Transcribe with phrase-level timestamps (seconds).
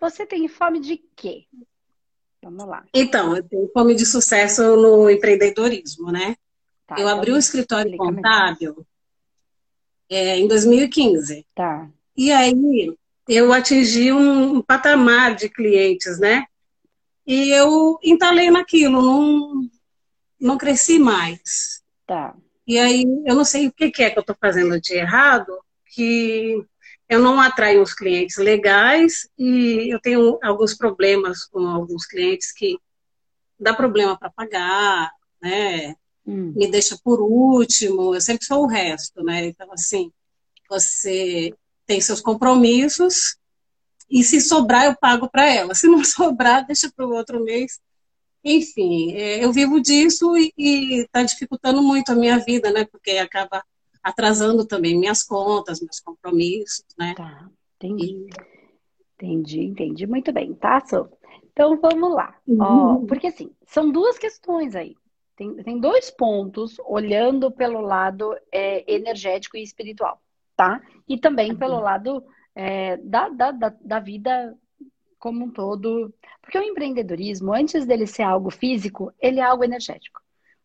[0.00, 1.44] você tem fome de quê?
[2.42, 2.84] Vamos lá.
[2.94, 6.36] Então, eu tenho fome de sucesso no empreendedorismo, né?
[6.86, 8.86] Tá, eu então abri um escritório contábil
[10.08, 11.46] é, em 2015.
[11.54, 11.88] Tá.
[12.16, 12.94] E aí
[13.28, 16.46] eu atingi um patamar de clientes, né?
[17.26, 19.68] E eu entalei naquilo, não,
[20.40, 21.82] não cresci mais.
[22.06, 22.34] Tá.
[22.66, 25.52] E aí eu não sei o que, que é que eu estou fazendo de errado,
[25.94, 26.64] que
[27.08, 32.78] eu não atraio os clientes legais e eu tenho alguns problemas com alguns clientes que
[33.58, 35.94] dá problema para pagar, né?
[36.26, 36.52] Hum.
[36.54, 39.46] Me deixa por último, eu sempre sou o resto, né?
[39.46, 40.12] Então, assim,
[40.68, 41.54] você
[41.86, 43.38] tem seus compromissos
[44.10, 47.80] e se sobrar eu pago para ela, se não sobrar, deixa para o outro mês.
[48.44, 52.84] Enfim, é, eu vivo disso e está dificultando muito a minha vida, né?
[52.84, 53.64] Porque acaba
[54.02, 57.14] atrasando também minhas contas, meus compromissos, né?
[57.16, 58.06] Tá, entendi.
[58.06, 58.58] E...
[59.20, 60.06] Entendi, entendi.
[60.06, 61.08] Muito bem, tá, Sô?
[61.52, 62.36] Então vamos lá.
[62.46, 62.58] Uhum.
[62.60, 64.94] Ó, porque assim, são duas questões aí.
[65.36, 70.20] Tem, tem dois pontos olhando pelo lado é, energético e espiritual,
[70.56, 70.80] tá?
[71.08, 71.58] E também uhum.
[71.58, 74.56] pelo lado é, da, da, da, da vida
[75.18, 76.14] como um todo.
[76.40, 80.20] Porque o empreendedorismo, antes dele ser algo físico, ele é algo energético.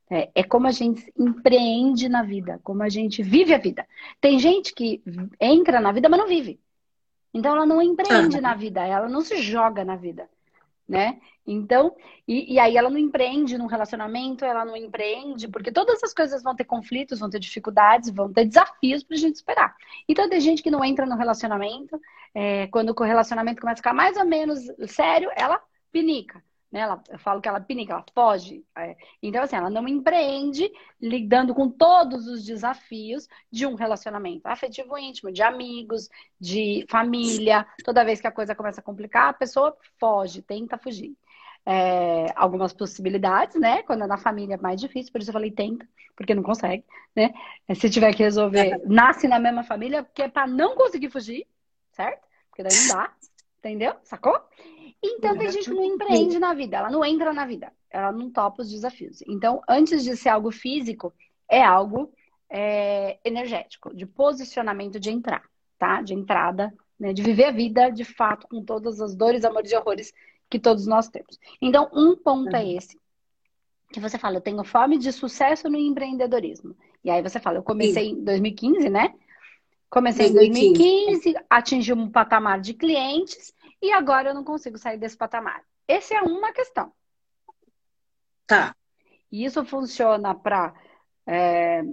[0.10, 3.88] É, é, como a gente empreende na vida, como a gente vive a vida.
[4.20, 5.02] Tem gente que
[5.40, 6.60] entra na vida, mas não vive.
[7.34, 10.30] Então ela não empreende na vida, ela não se joga na vida,
[10.88, 11.20] né?
[11.46, 11.96] Então,
[12.28, 16.44] e, e, aí ela não empreende num relacionamento, ela não empreende, porque todas as coisas
[16.44, 19.76] vão ter conflitos, vão ter dificuldades, vão ter desafios pra gente esperar.
[20.08, 22.00] Então tem gente que não entra no relacionamento,
[22.34, 25.60] é, quando o relacionamento começa a ficar mais ou menos sério, ela
[25.92, 26.42] pinica
[26.74, 26.80] né?
[26.80, 28.66] Ela, eu falo que ela pinica, ela foge.
[28.76, 28.98] É.
[29.22, 35.32] Então, assim, ela não empreende lidando com todos os desafios de um relacionamento afetivo íntimo,
[35.32, 36.10] de amigos,
[36.42, 37.68] de família.
[37.86, 41.16] Toda vez que a coisa começa a complicar, a pessoa foge, tenta fugir.
[41.66, 43.84] É, algumas possibilidades, né?
[43.84, 46.84] Quando é na família é mais difícil, por isso eu falei tenta, porque não consegue,
[47.16, 47.34] né?
[47.76, 51.48] Se tiver que resolver, nasce na mesma família, porque é para não conseguir fugir,
[51.94, 52.28] certo?
[52.50, 53.14] Porque daí não dá,
[53.60, 53.96] entendeu?
[54.04, 54.38] Sacou?
[55.04, 58.32] Então tem gente que não empreende na vida, ela não entra na vida, ela não
[58.32, 59.22] topa os desafios.
[59.28, 61.14] Então, antes de ser algo físico,
[61.50, 62.12] é algo
[62.50, 65.44] é, energético, de posicionamento de entrar,
[65.78, 66.02] tá?
[66.02, 67.12] De entrada, né?
[67.12, 70.14] de viver a vida de fato com todas as dores, amores e horrores
[70.50, 71.40] que todos nós temos.
[71.62, 72.70] Então, um ponto é uhum.
[72.70, 73.00] é esse.
[73.92, 76.76] Que você fala, eu tenho fome de sucesso no empreendedorismo.
[77.04, 78.12] E aí você fala, eu comecei Sim.
[78.12, 79.14] em 2015, né?
[79.90, 80.66] Comecei 2015.
[80.66, 85.62] em 2015, atingi um patamar de clientes e agora eu não consigo sair desse patamar.
[85.86, 86.94] Essa é uma questão.
[88.48, 88.74] Tá.
[89.30, 90.74] E isso funciona para
[91.28, 91.84] é,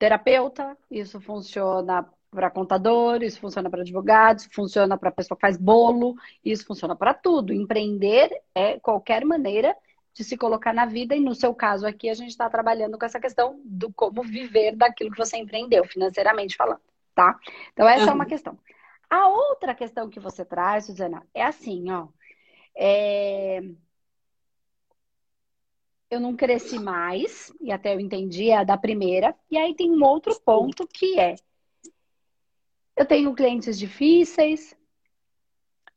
[0.00, 6.16] terapeuta, isso funciona para contador, isso funciona para advogados, funciona para pessoa que faz bolo,
[6.44, 7.52] isso funciona para tudo.
[7.52, 9.76] Empreender é qualquer maneira
[10.12, 13.06] de se colocar na vida, e no seu caso aqui, a gente está trabalhando com
[13.06, 16.80] essa questão do como viver daquilo que você empreendeu, financeiramente falando,
[17.14, 17.38] tá?
[17.72, 18.10] Então, essa uhum.
[18.10, 18.58] é uma questão.
[19.10, 22.08] A outra questão que você traz, Suzana, é assim, ó.
[22.76, 23.60] É...
[26.10, 29.34] Eu não cresci mais, e até eu entendi, é a da primeira.
[29.50, 31.34] E aí tem um outro ponto que é:
[32.96, 34.76] eu tenho clientes difíceis,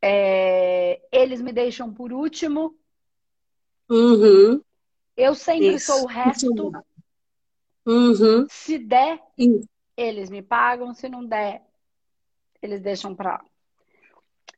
[0.02, 1.02] é...
[1.12, 2.78] eles me deixam por último.
[3.90, 4.62] Uhum.
[5.18, 5.88] Eu sempre Isso.
[5.88, 6.72] sou o resto.
[7.86, 8.48] Uhum.
[8.50, 9.68] Se der, Isso.
[9.98, 10.94] eles me pagam.
[10.94, 11.66] Se não der,
[12.62, 13.46] eles deixam para lá.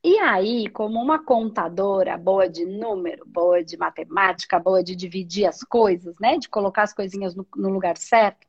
[0.02, 5.60] E aí, como uma contadora boa de número, boa de matemática, boa de dividir as
[5.62, 6.36] coisas, né?
[6.36, 8.46] De colocar as coisinhas no, no lugar certo,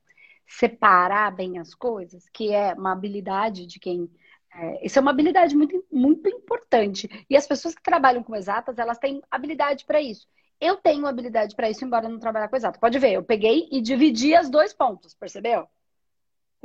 [0.48, 4.10] separar bem as coisas, que é uma habilidade de quem
[4.56, 7.10] é, isso é uma habilidade muito, muito importante.
[7.30, 10.28] E as pessoas que trabalham com exatas, elas têm habilidade para isso.
[10.60, 12.80] Eu tenho habilidade para isso, embora não trabalhe com exato.
[12.80, 15.68] Pode ver, eu peguei e dividi as dois pontos, percebeu?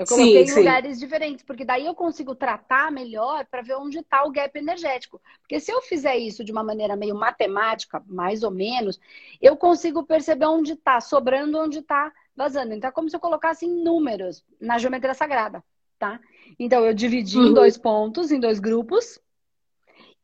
[0.00, 1.04] Eu coloquei sim, em lugares sim.
[1.04, 5.20] diferentes, porque daí eu consigo tratar melhor para ver onde está o gap energético.
[5.42, 8.98] Porque se eu fizer isso de uma maneira meio matemática, mais ou menos,
[9.42, 12.72] eu consigo perceber onde está sobrando, onde está vazando.
[12.72, 15.62] Então é como se eu colocasse em números na geometria sagrada,
[15.98, 16.18] tá?
[16.58, 17.48] Então eu dividi uhum.
[17.48, 19.20] em dois pontos, em dois grupos,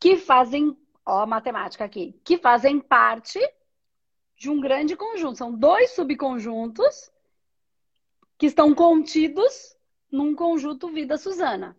[0.01, 0.75] que fazem,
[1.05, 3.39] ó, a matemática aqui, que fazem parte
[4.39, 5.37] de um grande conjunto.
[5.37, 7.11] São dois subconjuntos
[8.39, 9.77] que estão contidos
[10.11, 11.77] num conjunto vida Suzana.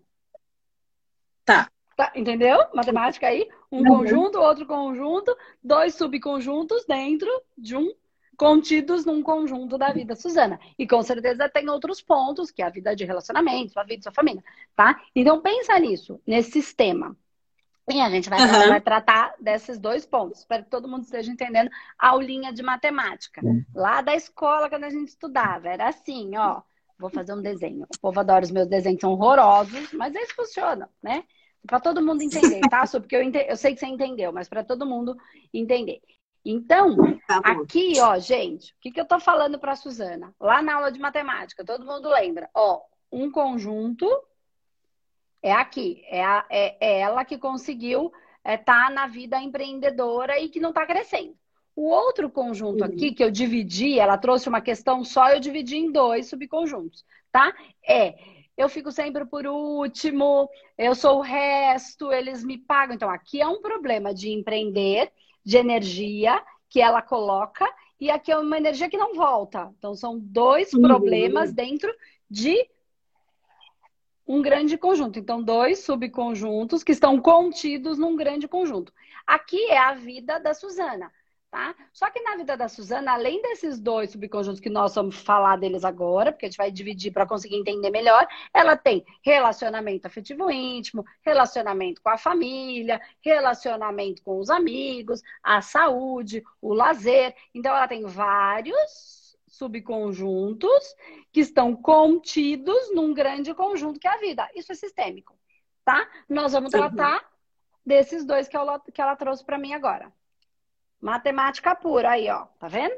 [1.46, 1.70] Tá.
[1.96, 2.58] tá entendeu?
[2.74, 3.48] Matemática aí.
[3.72, 3.98] Um uhum.
[3.98, 7.94] conjunto, outro conjunto, dois subconjuntos dentro de um
[8.38, 10.60] contidos num conjunto da vida Suzana.
[10.78, 14.04] E com certeza tem outros pontos, que é a vida de relacionamento, a vida da
[14.04, 14.44] sua família,
[14.76, 15.02] tá?
[15.16, 17.18] Então pensa nisso, nesse sistema.
[17.90, 18.70] E a gente vai, uhum.
[18.70, 20.40] vai, tratar desses dois pontos.
[20.40, 23.42] Espero que todo mundo esteja entendendo a aulinha de matemática.
[23.74, 26.62] Lá da escola, quando a gente estudava, era assim, ó.
[27.00, 27.84] Vou fazer um desenho.
[27.84, 31.24] O povo adora os meus desenhos, são horrorosos, mas eles funcionam, né?
[31.66, 32.86] Para todo mundo entender, tá?
[32.86, 33.46] Só porque eu, ente...
[33.48, 35.16] eu sei que você entendeu, mas para todo mundo
[35.54, 36.02] entender.
[36.44, 36.96] Então,
[37.28, 40.34] tá aqui, ó, gente, o que, que eu tô falando para Suzana?
[40.40, 42.82] Lá na aula de matemática, todo mundo lembra, ó,
[43.12, 44.08] um conjunto
[45.42, 50.40] é aqui, é, a, é, é ela que conseguiu estar é, tá na vida empreendedora
[50.40, 51.36] e que não está crescendo.
[51.76, 52.90] O outro conjunto uhum.
[52.90, 57.54] aqui que eu dividi, ela trouxe uma questão só, eu dividi em dois subconjuntos, tá?
[57.88, 58.16] É,
[58.58, 62.96] eu fico sempre por último, eu sou o resto, eles me pagam.
[62.96, 65.12] Então, aqui é um problema de empreender,
[65.46, 67.66] de energia que ela coloca,
[68.00, 69.72] e aqui é uma energia que não volta.
[69.78, 70.82] Então, são dois uhum.
[70.82, 71.94] problemas dentro
[72.30, 72.68] de
[74.28, 75.18] um grande conjunto.
[75.18, 78.92] Então, dois subconjuntos que estão contidos num grande conjunto.
[79.26, 81.12] Aqui é a vida da Suzana.
[81.50, 81.74] Tá?
[81.94, 85.86] Só que na vida da Suzana, além desses dois subconjuntos que nós vamos falar deles
[85.86, 91.06] agora, porque a gente vai dividir para conseguir entender melhor, ela tem relacionamento afetivo íntimo,
[91.22, 97.34] relacionamento com a família, relacionamento com os amigos, a saúde, o lazer.
[97.56, 99.27] Então, ela tem vários
[99.58, 100.96] subconjuntos
[101.32, 104.48] que estão contidos num grande conjunto que é a vida.
[104.56, 105.36] Isso é sistêmico,
[105.84, 106.08] tá?
[106.30, 106.78] Nós vamos Sim.
[106.78, 107.28] tratar
[107.86, 110.12] desses dois que ela, que ela trouxe para mim agora.
[111.00, 112.46] Matemática pura, aí, ó.
[112.60, 112.96] Tá vendo?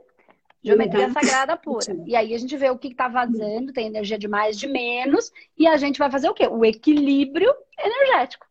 [0.62, 1.14] Geometria uhum.
[1.14, 1.86] sagrada pura.
[2.06, 5.32] E aí a gente vê o que está vazando, tem energia de mais, de menos,
[5.58, 6.48] e a gente vai fazer o quê?
[6.48, 8.46] O equilíbrio energético.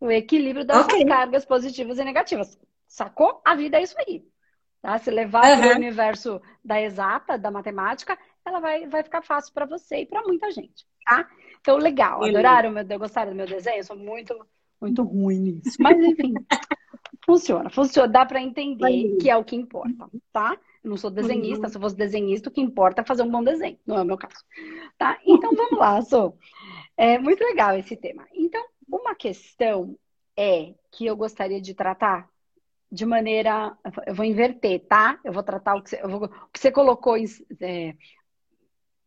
[0.00, 1.04] O equilíbrio das okay.
[1.04, 2.58] cargas positivas e negativas.
[2.86, 3.40] Sacou?
[3.44, 4.24] A vida é isso aí.
[4.80, 4.98] Tá?
[4.98, 5.60] Se levar uhum.
[5.60, 10.06] para o universo da exata, da matemática, ela vai, vai ficar fácil para você e
[10.06, 10.86] para muita gente.
[11.04, 11.28] Tá?
[11.60, 12.24] Então, legal.
[12.24, 12.70] Adoraram?
[12.70, 13.78] Meu, gostaram do meu desenho?
[13.78, 14.34] Eu sou muito,
[14.80, 15.76] muito ruim nisso.
[15.80, 16.34] Mas, enfim.
[17.28, 20.56] Funciona, funciona, dá para entender que é o que importa, tá?
[20.82, 21.68] Eu não sou desenhista, uhum.
[21.68, 24.04] se eu fosse desenhista, o que importa é fazer um bom desenho, não é o
[24.06, 24.42] meu caso.
[24.96, 25.18] Tá?
[25.26, 26.38] Então vamos lá, Sou.
[26.96, 28.26] É muito legal esse tema.
[28.32, 29.94] Então, uma questão
[30.34, 32.26] é que eu gostaria de tratar
[32.90, 33.76] de maneira.
[34.06, 35.18] Eu vou inverter, tá?
[35.24, 37.16] Eu vou tratar o que você, vou, o que você colocou.
[37.16, 37.26] Em,
[37.60, 37.94] é,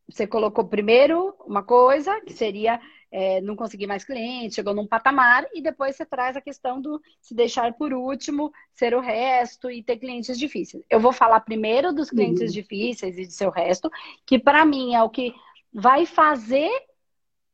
[0.07, 2.81] você colocou primeiro uma coisa, que seria
[3.11, 7.01] é, não conseguir mais cliente, chegou num patamar, e depois você traz a questão do
[7.21, 10.83] se deixar por último, ser o resto e ter clientes difíceis.
[10.89, 12.61] Eu vou falar primeiro dos clientes uhum.
[12.61, 13.89] difíceis e de seu resto,
[14.25, 15.33] que para mim é o que
[15.73, 16.71] vai fazer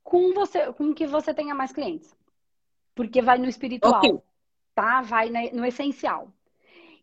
[0.03, 2.15] com você, com que você tenha mais clientes.
[2.95, 4.17] Porque vai no espiritual, okay.
[4.77, 5.01] Tá?
[5.01, 6.31] Vai no essencial.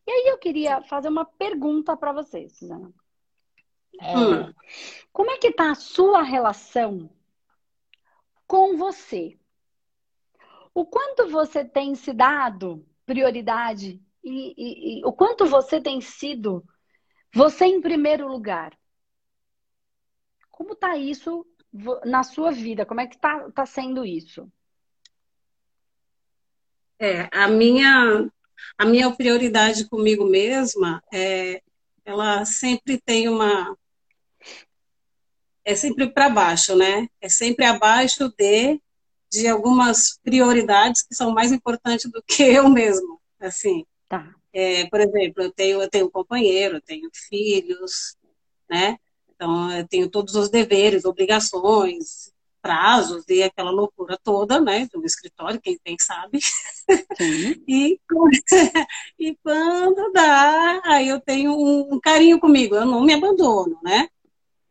[0.06, 2.94] E aí eu queria fazer uma pergunta para você, Suzana.
[4.00, 4.54] É, hum.
[5.12, 7.10] Como é que tá a sua relação
[8.46, 9.36] com você.
[10.72, 16.64] O quanto você tem se dado prioridade e, e, e o quanto você tem sido
[17.34, 18.78] você em primeiro lugar.
[20.50, 21.44] Como está isso
[22.04, 22.86] na sua vida?
[22.86, 24.48] Como é que está tá sendo isso?
[26.98, 28.28] É, a minha
[28.78, 31.62] a minha prioridade comigo mesma é
[32.04, 33.76] ela sempre tem uma
[35.64, 37.08] é sempre para baixo, né?
[37.20, 38.78] É sempre abaixo de,
[39.30, 43.86] de algumas prioridades que são mais importantes do que eu mesmo, assim.
[44.08, 44.34] Tá.
[44.52, 48.14] É, por exemplo, eu tenho, eu tenho um companheiro, eu tenho filhos,
[48.68, 48.98] né?
[49.34, 52.33] Então, eu tenho todos os deveres, obrigações,
[52.64, 54.88] prazos e aquela loucura toda, né?
[54.90, 56.38] Do escritório, quem tem sabe.
[57.68, 58.00] e,
[59.20, 64.08] e quando dá, aí eu tenho um carinho comigo, eu não me abandono, né?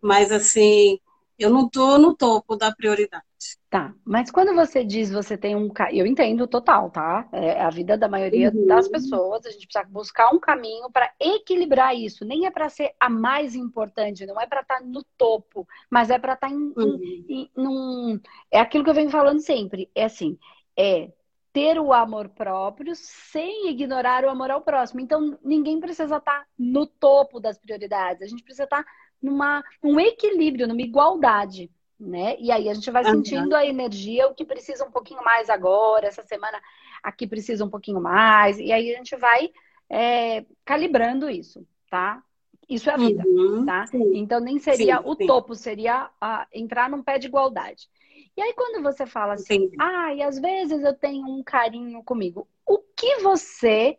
[0.03, 1.00] mas assim,
[1.37, 3.23] eu não estou no topo da prioridade.
[3.69, 5.69] Tá, mas quando você diz você tem um.
[5.91, 7.27] Eu entendo total, tá?
[7.31, 8.67] É a vida da maioria uhum.
[8.67, 12.23] das pessoas, a gente precisa buscar um caminho para equilibrar isso.
[12.23, 16.09] Nem é para ser a mais importante, não é para estar tá no topo, mas
[16.09, 16.99] é para estar tá em, uhum.
[17.03, 18.19] em, em, num.
[18.49, 19.89] É aquilo que eu venho falando sempre.
[19.93, 20.37] É assim,
[20.77, 21.11] é
[21.53, 24.99] ter o amor próprio sem ignorar o amor ao próximo.
[24.99, 28.23] Então, ninguém precisa estar tá no topo das prioridades.
[28.23, 28.83] A gente precisa estar
[29.24, 31.72] numa, num equilíbrio, numa igualdade.
[32.00, 32.36] Né?
[32.38, 36.08] E aí a gente vai sentindo a energia, o que precisa um pouquinho mais agora,
[36.08, 36.62] essa semana
[37.01, 39.50] aqui precisa um pouquinho mais, e aí a gente vai
[39.89, 42.22] é, calibrando isso, tá?
[42.68, 43.86] Isso é a vida, uhum, tá?
[43.88, 44.18] Sim.
[44.18, 45.27] Então nem seria sim, o sim.
[45.27, 47.88] topo, seria a, entrar num pé de igualdade.
[48.36, 52.48] E aí quando você fala assim, ah, e às vezes eu tenho um carinho comigo,
[52.65, 53.98] o que você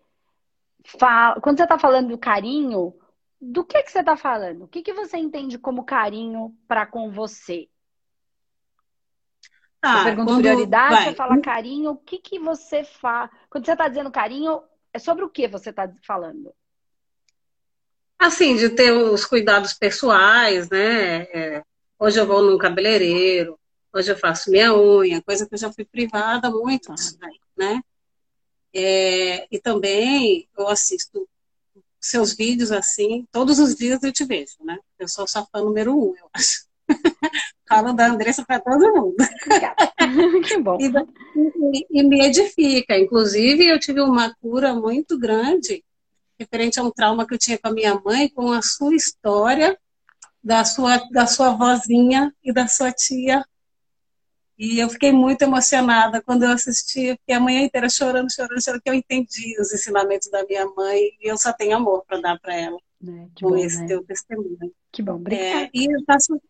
[0.85, 2.95] fala, quando você tá falando do carinho,
[3.44, 4.64] do que, que você está falando?
[4.64, 7.68] O que, que você entende como carinho para com você?
[9.82, 11.04] Ah, eu pergunto prioridade, vai.
[11.04, 11.90] você fala carinho.
[11.90, 13.30] O que, que você faz?
[13.50, 16.54] Quando você está dizendo carinho, é sobre o que você está falando?
[18.18, 21.22] Assim, de ter os cuidados pessoais, né?
[21.24, 21.62] É,
[21.98, 23.58] hoje eu vou num cabeleireiro,
[23.92, 26.94] hoje eu faço minha unha, coisa que eu já fui privada muito
[27.54, 27.82] né?
[28.72, 31.28] É, e também eu assisto
[32.04, 34.78] seus vídeos assim, todos os dias eu te vejo, né?
[34.99, 36.66] Eu sou sua fã número um, eu acho.
[37.66, 39.16] Falo da Andressa para todo mundo.
[40.46, 40.78] que bom.
[40.78, 40.92] E,
[41.78, 42.99] e, e, me edifica.
[42.99, 45.82] Inclusive, eu tive uma cura muito grande
[46.38, 49.78] referente a um trauma que eu tinha com a minha mãe, com a sua história,
[50.42, 53.42] da sua, da sua vozinha e da sua tia.
[54.58, 58.82] E eu fiquei muito emocionada quando eu assisti, fiquei a manhã inteira chorando, chorando, chorando,
[58.82, 62.38] que eu entendi os ensinamentos da minha mãe e eu só tenho amor para dar
[62.38, 63.87] para ela é, com bom, esse né?
[63.88, 64.73] teu testemunho.
[64.92, 65.64] Que bom, obrigada.
[65.64, 66.40] É, e eu faço,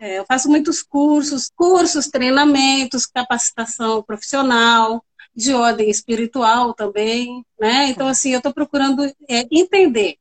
[0.00, 5.04] é, eu faço muitos cursos, cursos, treinamentos, capacitação profissional,
[5.34, 7.88] de ordem espiritual também, né?
[7.88, 10.16] Então, assim, eu estou procurando é, entender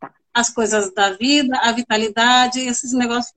[0.00, 0.12] tá.
[0.34, 3.34] as coisas da vida, a vitalidade, esses negócios.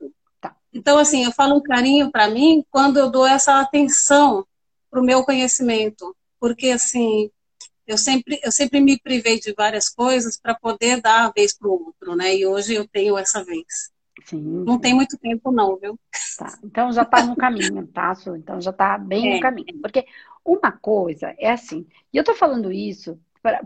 [0.74, 4.46] Então, assim, eu falo um carinho para mim quando eu dou essa atenção
[4.89, 7.30] para o meu conhecimento, porque, assim,
[7.86, 11.68] eu sempre, eu sempre me privei de várias coisas para poder dar a vez para
[11.68, 12.36] o outro, né?
[12.36, 13.92] E hoje eu tenho essa vez.
[14.25, 14.63] Sim.
[14.65, 16.00] Não tem muito tempo, não, viu?
[16.38, 16.58] Tá.
[16.63, 18.36] Então já está no caminho, tá, Su?
[18.36, 19.36] Então já está bem é.
[19.36, 19.80] no caminho.
[19.82, 20.06] Porque
[20.46, 23.20] uma coisa é assim, e eu estou falando isso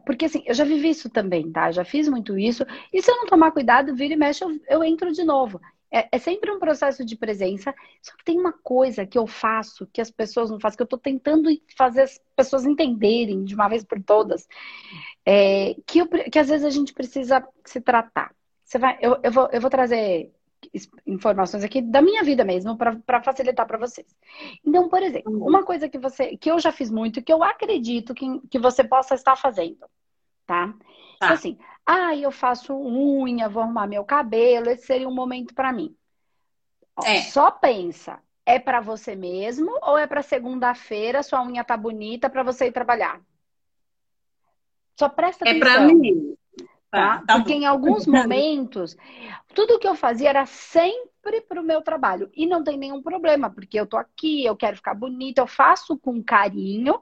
[0.05, 1.71] porque assim, eu já vivi isso também, tá?
[1.71, 2.65] Já fiz muito isso.
[2.91, 5.61] E se eu não tomar cuidado, vira e mexe, eu, eu entro de novo.
[5.91, 7.73] É, é, sempre um processo de presença.
[8.01, 10.85] Só que tem uma coisa que eu faço que as pessoas não fazem, que eu
[10.85, 14.47] estou tentando fazer as pessoas entenderem de uma vez por todas,
[15.25, 18.35] é, que, eu, que às vezes a gente precisa se tratar.
[18.63, 20.31] Você vai, eu, eu, vou, eu vou trazer
[21.05, 24.07] informações aqui da minha vida mesmo para facilitar para vocês.
[24.65, 25.47] Então, por exemplo, uhum.
[25.47, 28.83] uma coisa que você que eu já fiz muito que eu acredito que, que você
[28.83, 29.85] possa estar fazendo,
[30.45, 30.73] tá?
[31.19, 31.31] tá.
[31.31, 35.95] assim, ah, eu faço unha, vou arrumar meu cabelo, esse seria um momento para mim.
[37.05, 37.21] É.
[37.21, 42.43] Só pensa, é para você mesmo ou é para segunda-feira, sua unha tá bonita para
[42.43, 43.21] você ir trabalhar?
[44.99, 45.69] Só presta atenção.
[45.69, 46.35] É para mim.
[46.91, 47.23] Tá?
[47.25, 47.59] tá Porque bom.
[47.59, 48.97] em alguns momentos,
[49.53, 52.29] tudo que eu fazia era sempre para o meu trabalho.
[52.33, 55.97] E não tem nenhum problema, porque eu tô aqui, eu quero ficar bonita, eu faço
[55.97, 56.99] com carinho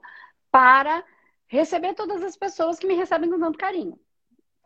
[0.50, 1.02] para
[1.48, 3.98] receber todas as pessoas que me recebem com tanto carinho.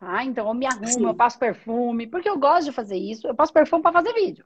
[0.01, 0.23] Tá?
[0.23, 1.05] Então eu me arrumo, Sim.
[1.05, 3.27] eu passo perfume, porque eu gosto de fazer isso.
[3.27, 4.43] Eu passo perfume para fazer vídeo.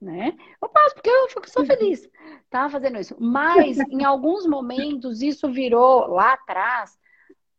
[0.00, 0.32] Né?
[0.62, 2.08] Eu passo porque eu sou feliz,
[2.48, 2.70] tá?
[2.70, 3.16] Fazendo isso.
[3.18, 6.96] Mas em alguns momentos isso virou lá atrás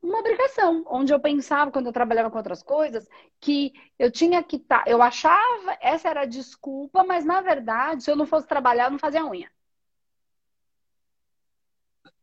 [0.01, 3.05] uma obrigação, onde eu pensava, quando eu trabalhava com outras coisas,
[3.41, 4.85] que eu tinha que estar.
[4.85, 8.85] Tá, eu achava, essa era a desculpa, mas na verdade, se eu não fosse trabalhar,
[8.85, 9.51] eu não fazia unha.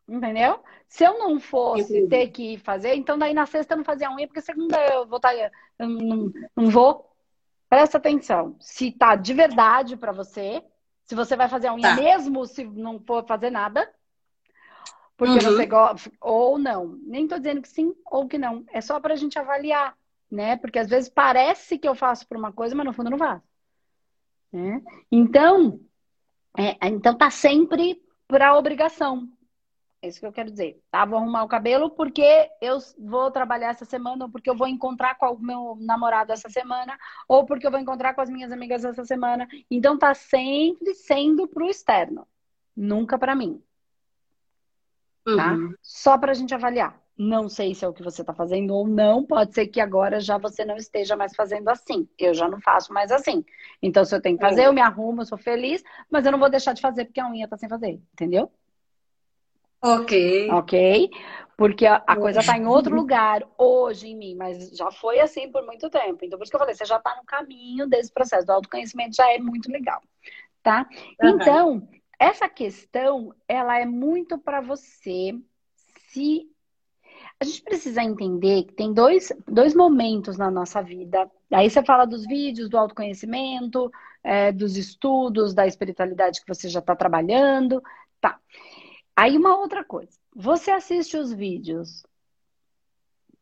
[0.08, 0.60] Entendeu?
[0.88, 4.26] Se eu não fosse ter que fazer, então daí na sexta eu não fazia unha,
[4.26, 5.34] porque segunda eu vou estar.
[5.34, 7.10] Tá, eu não, não vou.
[7.68, 8.56] Presta atenção.
[8.60, 10.62] Se tá de verdade para você,
[11.02, 11.96] se você vai fazer a unha tá.
[11.96, 13.92] mesmo se não for fazer nada,
[15.16, 15.52] porque uhum.
[15.52, 16.98] você gosta, ou não.
[17.02, 18.64] Nem tô dizendo que sim ou que não.
[18.68, 19.96] É só pra gente avaliar,
[20.30, 20.56] né?
[20.56, 23.18] Porque às vezes parece que eu faço por uma coisa, mas no fundo eu não
[23.18, 23.42] faço.
[24.52, 24.80] Né?
[25.10, 25.80] Então,
[26.56, 29.28] é, então tá sempre pra obrigação.
[30.06, 30.80] É isso que eu quero dizer.
[30.90, 31.04] Tá?
[31.04, 35.16] Vou arrumar o cabelo porque eu vou trabalhar essa semana, ou porque eu vou encontrar
[35.16, 36.96] com o meu namorado essa semana,
[37.28, 39.48] ou porque eu vou encontrar com as minhas amigas essa semana.
[39.70, 42.26] Então tá sempre sendo pro externo,
[42.76, 43.62] nunca para mim
[45.34, 45.54] tá?
[45.54, 45.74] Uhum.
[45.82, 47.00] Só para a gente avaliar.
[47.18, 49.24] Não sei se é o que você está fazendo ou não.
[49.24, 52.06] Pode ser que agora já você não esteja mais fazendo assim.
[52.18, 53.42] Eu já não faço mais assim.
[53.82, 54.66] Então, se eu tenho que fazer, é.
[54.66, 57.28] eu me arrumo, eu sou feliz, mas eu não vou deixar de fazer porque a
[57.28, 57.98] unha está sem fazer.
[58.12, 58.52] Entendeu?
[59.86, 60.50] Ok.
[60.50, 61.10] Ok?
[61.56, 65.50] Porque a, a coisa está em outro lugar hoje em mim, mas já foi assim
[65.50, 66.22] por muito tempo.
[66.22, 68.46] Então, por isso que eu falei, você já está no caminho desse processo.
[68.46, 70.00] do autoconhecimento já é muito legal.
[70.62, 70.86] Tá?
[71.22, 71.28] Uhum.
[71.30, 71.88] Então,
[72.18, 75.32] essa questão, ela é muito para você
[76.10, 76.46] se.
[77.40, 81.30] A gente precisa entender que tem dois, dois momentos na nossa vida.
[81.52, 83.90] Aí você fala dos vídeos, do autoconhecimento,
[84.24, 87.82] é, dos estudos, da espiritualidade que você já está trabalhando.
[88.20, 88.38] Tá.
[89.16, 90.18] Aí uma outra coisa.
[90.34, 92.04] Você assiste os vídeos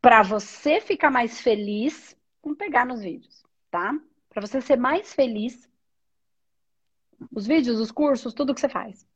[0.00, 2.16] para você ficar mais feliz.
[2.42, 3.92] Vamos pegar nos vídeos, tá?
[4.28, 5.68] Para você ser mais feliz
[7.32, 9.06] os vídeos, os cursos, tudo que você faz.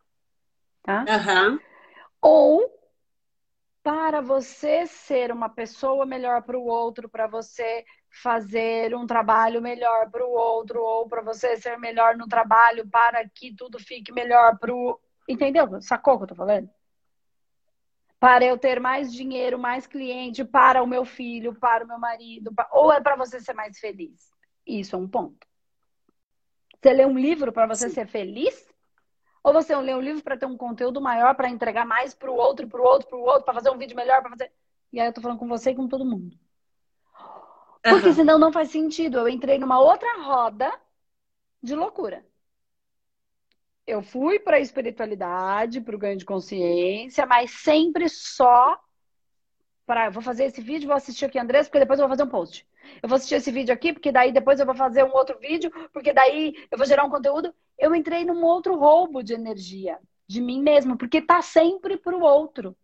[0.83, 1.05] Tá?
[1.05, 1.59] Uhum.
[2.21, 2.79] Ou
[3.83, 10.11] para você ser uma pessoa melhor para o outro, para você fazer um trabalho melhor
[10.11, 14.59] para o outro, ou para você ser melhor no trabalho para que tudo fique melhor
[14.59, 14.99] para o.
[15.29, 15.81] Entendeu?
[15.83, 16.71] Sacou o que eu tô falando?
[18.19, 22.53] Para eu ter mais dinheiro, mais cliente, para o meu filho, para o meu marido,
[22.73, 24.33] ou é para você ser mais feliz?
[24.67, 25.47] Isso é um ponto.
[26.81, 27.95] Você lê um livro para você Sim.
[27.95, 28.67] ser feliz?
[29.43, 32.35] Ou você lê um livro para ter um conteúdo maior, para entregar mais para o
[32.35, 34.53] outro, para o outro, para o outro, para fazer um vídeo melhor, para fazer.
[34.93, 36.37] E aí eu tô falando com você e com todo mundo.
[37.83, 38.15] Porque uhum.
[38.15, 39.19] senão não faz sentido.
[39.19, 40.73] Eu entrei numa outra roda
[41.63, 42.27] de loucura.
[43.89, 48.79] Eu fui para a espiritualidade, para o ganho de consciência, mas sempre só
[49.87, 50.11] para.
[50.11, 52.69] Vou fazer esse vídeo, vou assistir aqui, Andrés, porque depois eu vou fazer um post.
[53.03, 55.71] Eu vou assistir esse vídeo aqui, porque daí depois eu vou fazer um outro vídeo,
[55.91, 57.55] porque daí eu vou gerar um conteúdo.
[57.79, 62.21] Eu entrei num outro roubo de energia de mim mesmo, porque tá sempre para o
[62.21, 62.77] outro.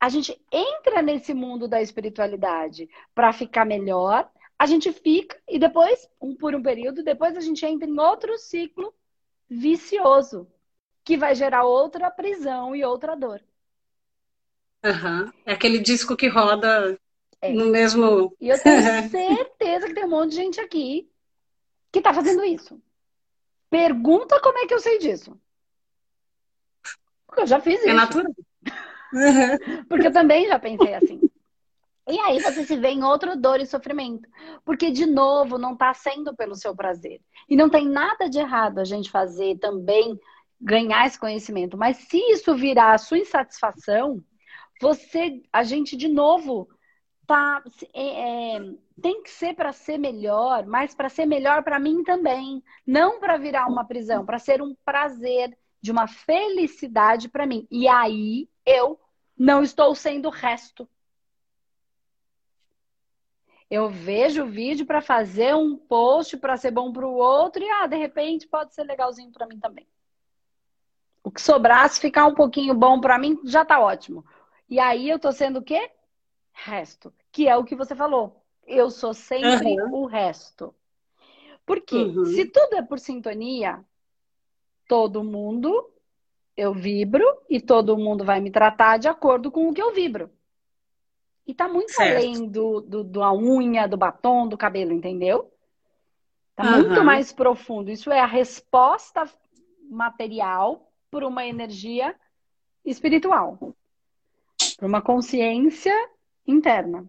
[0.00, 4.26] A gente entra nesse mundo da espiritualidade para ficar melhor,
[4.58, 8.38] a gente fica e depois, um, por um período, depois a gente entra em outro
[8.38, 8.94] ciclo
[9.50, 10.46] vicioso,
[11.04, 13.42] que vai gerar outra prisão e outra dor.
[14.84, 15.32] Uhum.
[15.44, 16.98] É aquele disco que roda
[17.40, 17.52] é.
[17.52, 18.34] no mesmo.
[18.40, 18.80] E eu tenho
[19.10, 21.10] certeza que tem um monte de gente aqui
[21.90, 22.80] que está fazendo isso.
[23.68, 25.38] Pergunta como é que eu sei disso.
[27.26, 27.88] Porque eu já fiz é isso.
[27.88, 28.32] É natural.
[29.88, 31.29] Porque eu também já pensei assim.
[32.10, 34.28] E aí você se vê em outra dor e sofrimento.
[34.64, 37.20] Porque, de novo, não está sendo pelo seu prazer.
[37.48, 40.18] E não tem nada de errado a gente fazer também,
[40.60, 41.76] ganhar esse conhecimento.
[41.76, 44.22] Mas se isso virar a sua insatisfação,
[44.80, 46.68] você, a gente, de novo,
[47.26, 47.62] tá,
[47.94, 48.60] é, é,
[49.00, 52.62] tem que ser para ser melhor, mas para ser melhor para mim também.
[52.86, 57.66] Não para virar uma prisão, para ser um prazer, de uma felicidade para mim.
[57.70, 58.98] E aí eu
[59.36, 60.88] não estou sendo o resto.
[63.70, 67.70] Eu vejo o vídeo para fazer um post para ser bom para o outro e
[67.70, 69.86] ah, de repente pode ser legalzinho para mim também.
[71.22, 74.24] O que sobrar, se ficar um pouquinho bom para mim, já tá ótimo.
[74.68, 75.90] E aí eu tô sendo o quê?
[76.52, 78.44] Resto, que é o que você falou.
[78.66, 80.02] Eu sou sempre uhum.
[80.02, 80.74] o resto.
[81.64, 82.24] Porque uhum.
[82.24, 83.84] se tudo é por sintonia,
[84.88, 85.88] todo mundo
[86.56, 90.30] eu vibro e todo mundo vai me tratar de acordo com o que eu vibro.
[91.50, 92.16] E tá muito certo.
[92.16, 95.52] além do, do, da unha, do batom, do cabelo, entendeu?
[96.54, 96.86] Tá uhum.
[96.86, 97.90] muito mais profundo.
[97.90, 99.28] Isso é a resposta
[99.90, 102.14] material por uma energia
[102.84, 103.74] espiritual,
[104.78, 105.92] por uma consciência
[106.46, 107.04] interna.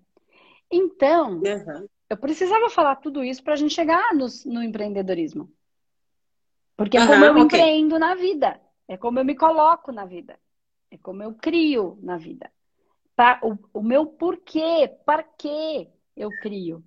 [0.72, 1.88] Então, uhum.
[2.10, 5.52] eu precisava falar tudo isso para a gente chegar no, no empreendedorismo.
[6.76, 7.44] Porque é como eu okay.
[7.44, 8.60] empreendo na vida.
[8.88, 10.40] É como eu me coloco na vida.
[10.90, 12.52] É como eu crio na vida.
[13.16, 16.84] Pra, o, o meu porquê, para que eu crio.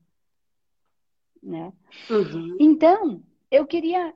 [1.43, 1.73] Né?
[2.11, 2.57] Uhum.
[2.59, 4.15] Então, eu queria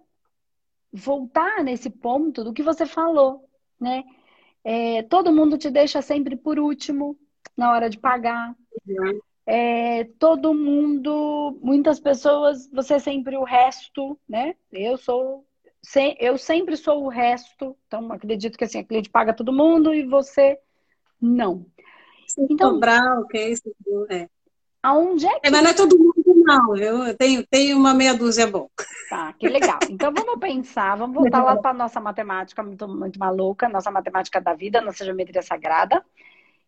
[0.92, 4.04] voltar nesse ponto do que você falou, né?
[4.64, 7.18] É, todo mundo te deixa sempre por último
[7.56, 8.54] na hora de pagar.
[8.86, 9.20] Uhum.
[9.46, 14.54] É, todo mundo, muitas pessoas, você é sempre o resto, né?
[14.70, 15.46] Eu sou
[16.18, 20.04] eu sempre sou o resto, então acredito que assim, a cliente paga todo mundo e
[20.04, 20.58] você
[21.20, 21.64] não.
[22.28, 23.54] Se então, cobrar, ok,
[24.10, 24.28] é.
[24.82, 25.48] Aonde é que...
[25.48, 28.70] É, mas não é todo mundo não, eu tenho, tenho uma meia dúzia bom.
[29.10, 29.78] Tá, que legal.
[29.90, 34.40] Então vamos pensar, vamos voltar lá para a nossa matemática muito, muito maluca, nossa matemática
[34.40, 36.02] da vida, nossa geometria sagrada,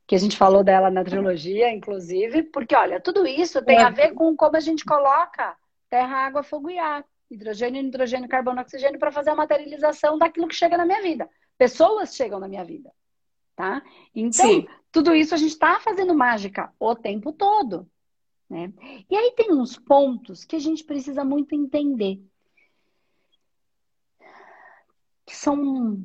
[0.07, 4.13] que a gente falou dela na trilogia, inclusive, porque olha, tudo isso tem a ver
[4.13, 5.57] com como a gente coloca
[5.89, 10.55] terra, água, fogo e ar hidrogênio, nitrogênio, carbono, oxigênio para fazer a materialização daquilo que
[10.55, 11.29] chega na minha vida.
[11.57, 12.91] Pessoas chegam na minha vida,
[13.61, 13.83] tá?
[14.15, 14.67] Então, Sim.
[14.91, 17.87] tudo isso a gente está fazendo mágica o tempo todo,
[18.49, 18.73] né?
[19.09, 22.19] E aí tem uns pontos que a gente precisa muito entender.
[25.27, 26.03] Que são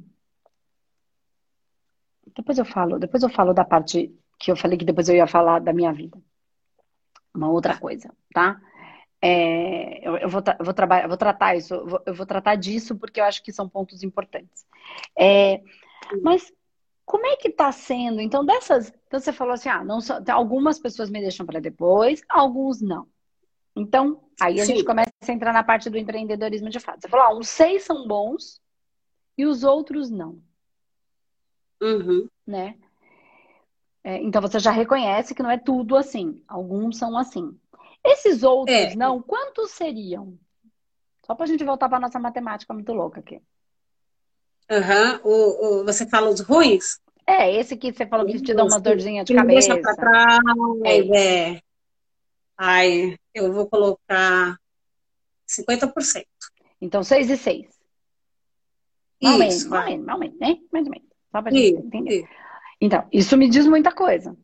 [2.35, 5.25] depois eu falo, depois eu falo da parte que eu falei que depois eu ia
[5.25, 6.21] falar da minha vida.
[7.33, 8.59] Uma outra coisa, tá?
[9.21, 12.55] É, eu, eu, vou, eu, vou trabalhar, vou tratar isso, eu vou, eu vou, tratar
[12.55, 14.65] disso porque eu acho que são pontos importantes.
[15.17, 15.61] É,
[16.21, 16.51] mas
[17.05, 18.19] como é que está sendo?
[18.19, 18.91] Então, dessas.
[19.07, 23.07] Então, você falou assim: ah, não só, algumas pessoas me deixam para depois, alguns não.
[23.75, 24.75] Então, aí a Sim.
[24.75, 27.01] gente começa a entrar na parte do empreendedorismo de fato.
[27.01, 28.59] Você falou: ah, uns seis são bons
[29.37, 30.41] e os outros não.
[31.81, 32.27] Uhum.
[32.47, 32.75] Né?
[34.03, 36.43] É, então, você já reconhece que não é tudo assim.
[36.47, 37.57] Alguns são assim.
[38.03, 38.95] Esses outros é.
[38.95, 40.37] não, quantos seriam?
[41.25, 43.41] Só para a gente voltar para nossa matemática muito louca aqui.
[44.71, 45.19] Uhum.
[45.23, 46.99] O, o, você fala os ruins?
[47.27, 49.73] É, esse que você falou que te dá uma dorzinha de cabeça.
[49.73, 50.39] Deixa pra trás,
[50.85, 51.53] é.
[51.53, 51.61] é.
[52.57, 54.57] Ai, eu vou colocar
[55.47, 56.23] 50%.
[56.79, 57.75] Então, 6 e 6.
[59.21, 60.59] Mais ou menos, mais ou né?
[60.71, 61.07] Mais ou menos.
[61.31, 62.29] Só pra gente entender.
[62.79, 64.37] Então, isso me diz muita coisa.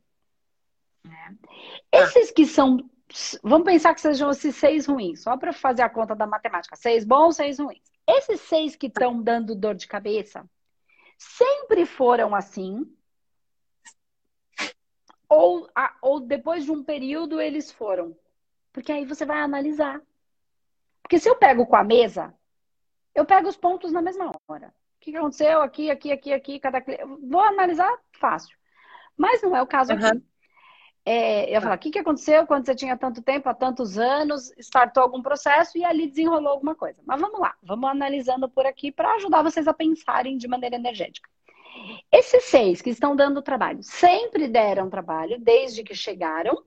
[1.91, 2.03] É.
[2.03, 2.77] Esses que são.
[3.43, 6.77] Vamos pensar que sejam esses seis ruins, só para fazer a conta da matemática.
[6.77, 7.90] Seis bons, seis ruins.
[8.17, 10.49] Esses seis que estão dando dor de cabeça
[11.17, 12.85] sempre foram assim.
[15.29, 15.69] Ou,
[16.01, 18.17] ou depois de um período eles foram.
[18.73, 20.01] Porque aí você vai analisar.
[21.01, 22.33] Porque se eu pego com a mesa,
[23.15, 24.67] eu pego os pontos na mesma hora.
[24.67, 26.83] O que aconteceu aqui, aqui, aqui, aqui, cada
[27.23, 28.57] Vou analisar fácil.
[29.15, 30.05] Mas não é o caso uhum.
[30.05, 30.30] aqui.
[31.03, 34.51] É, eu falar, o que, que aconteceu quando você tinha tanto tempo, há tantos anos,
[34.59, 37.01] startou algum processo e ali desenrolou alguma coisa.
[37.05, 41.27] Mas vamos lá, vamos analisando por aqui para ajudar vocês a pensarem de maneira energética.
[42.11, 46.63] Esses seis que estão dando trabalho, sempre deram trabalho desde que chegaram,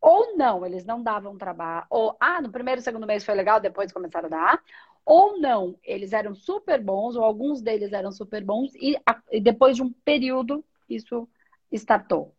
[0.00, 3.92] ou não, eles não davam trabalho, ou, ah, no primeiro, segundo mês foi legal, depois
[3.92, 4.62] começaram a dar,
[5.04, 8.96] ou não, eles eram super bons, ou alguns deles eram super bons, e,
[9.30, 11.28] e depois de um período, isso
[11.72, 12.35] startou,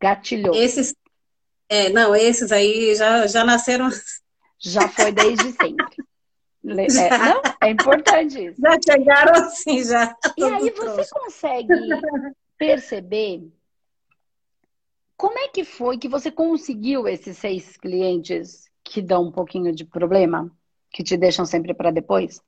[0.00, 0.54] gatilhou.
[0.54, 0.94] Esses,
[1.68, 3.88] é, não, esses aí já, já nasceram.
[4.60, 5.96] Já foi desde sempre.
[6.66, 8.60] É, não, é importante isso.
[8.60, 10.16] Já chegaram assim, já.
[10.36, 11.72] E aí você consegue
[12.58, 13.48] perceber
[15.16, 19.84] como é que foi que você conseguiu esses seis clientes que dão um pouquinho de
[19.84, 20.52] problema?
[20.90, 22.40] que te deixam sempre para depois?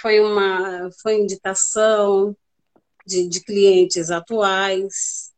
[0.00, 2.36] Foi uma foi indicação
[3.04, 5.32] de, de clientes atuais.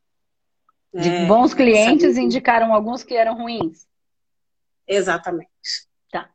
[0.93, 2.25] De é, bons clientes sabe?
[2.25, 3.87] indicaram alguns que eram ruins.
[4.87, 5.51] Exatamente.
[6.11, 6.31] Tá.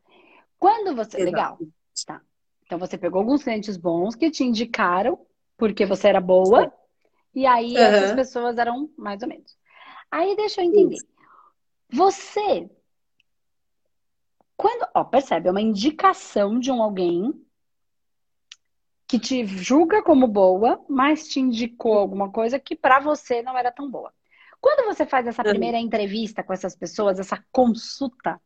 [0.58, 1.16] Quando você.
[1.16, 1.24] Exato.
[1.24, 1.58] Legal.
[2.06, 2.20] Tá.
[2.64, 5.18] Então você pegou alguns clientes bons que te indicaram
[5.56, 6.64] porque você era boa.
[6.64, 6.70] Sim.
[7.34, 7.78] E aí uhum.
[7.78, 9.56] essas pessoas eram mais ou menos.
[10.10, 10.96] Aí deixa eu entender.
[10.96, 11.06] Isso.
[11.90, 12.70] Você
[14.62, 17.34] quando, ó, percebe, é uma indicação de um alguém
[19.12, 23.70] que te julga como boa, mas te indicou alguma coisa que para você não era
[23.70, 24.10] tão boa.
[24.58, 28.40] Quando você faz essa primeira entrevista com essas pessoas, essa consulta,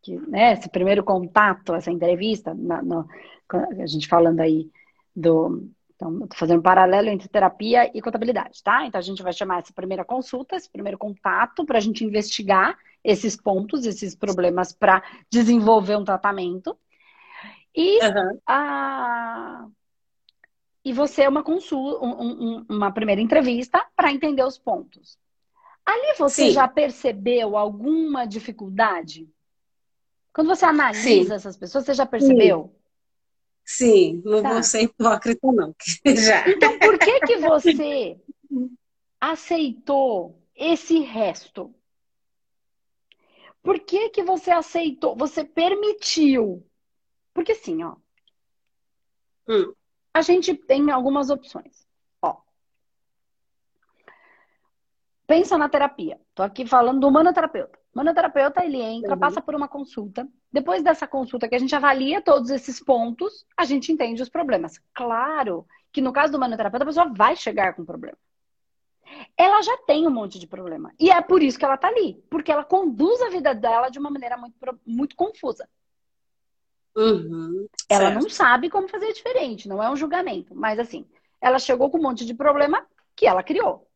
[0.00, 3.06] que, né, esse primeiro contato, essa entrevista, na, no,
[3.52, 4.70] a gente falando aí
[5.14, 5.68] do.
[5.94, 8.86] Então, estou fazendo um paralelo entre terapia e contabilidade, tá?
[8.86, 12.78] Então, a gente vai chamar essa primeira consulta, esse primeiro contato, para a gente investigar
[13.04, 16.74] esses pontos, esses problemas para desenvolver um tratamento.
[17.74, 18.38] E, uhum.
[18.46, 19.66] a...
[20.86, 25.18] e você é uma consulta, um, um, uma primeira entrevista para entender os pontos.
[25.84, 26.50] Ali você Sim.
[26.52, 29.28] já percebeu alguma dificuldade?
[30.32, 31.34] Quando você analisa Sim.
[31.34, 32.72] essas pessoas, você já percebeu?
[33.64, 34.52] Sim, não tá.
[34.52, 35.74] vou ser hipócrita, não.
[36.06, 36.48] já.
[36.48, 38.20] Então, por que, que você
[39.20, 41.74] aceitou esse resto?
[43.60, 45.16] Por que, que você aceitou?
[45.16, 46.64] Você permitiu?
[47.34, 47.96] Porque assim, ó.
[49.48, 49.74] Hum.
[50.16, 51.86] A gente tem algumas opções.
[52.22, 52.38] Ó.
[55.26, 56.18] Pensa na terapia.
[56.34, 57.78] Tô aqui falando do manoterapeuta.
[57.94, 59.18] O manoterapeuta, ele entra, uhum.
[59.18, 60.26] passa por uma consulta.
[60.50, 64.80] Depois dessa consulta, que a gente avalia todos esses pontos, a gente entende os problemas.
[64.94, 68.16] Claro que no caso do manoterapeuta, a pessoa vai chegar com problema
[69.36, 70.92] ela já tem um monte de problema.
[70.98, 72.24] E é por isso que ela tá ali.
[72.28, 75.68] Porque ela conduz a vida dela de uma maneira muito, muito confusa.
[76.96, 78.22] Uhum, ela certo.
[78.22, 80.54] não sabe como fazer diferente, não é um julgamento.
[80.54, 81.06] Mas assim,
[81.40, 83.86] ela chegou com um monte de problema que ela criou.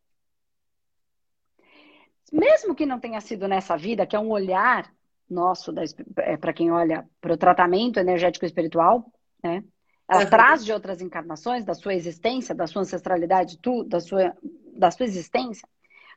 [2.31, 4.91] Mesmo que não tenha sido nessa vida, que é um olhar
[5.29, 5.73] nosso
[6.17, 9.11] é, para quem olha para o tratamento energético espiritual,
[9.43, 9.63] né?
[10.07, 10.29] Ela uhum.
[10.29, 14.35] traz de outras encarnações, da sua existência, da sua ancestralidade, tu, da sua
[14.73, 15.67] da sua existência,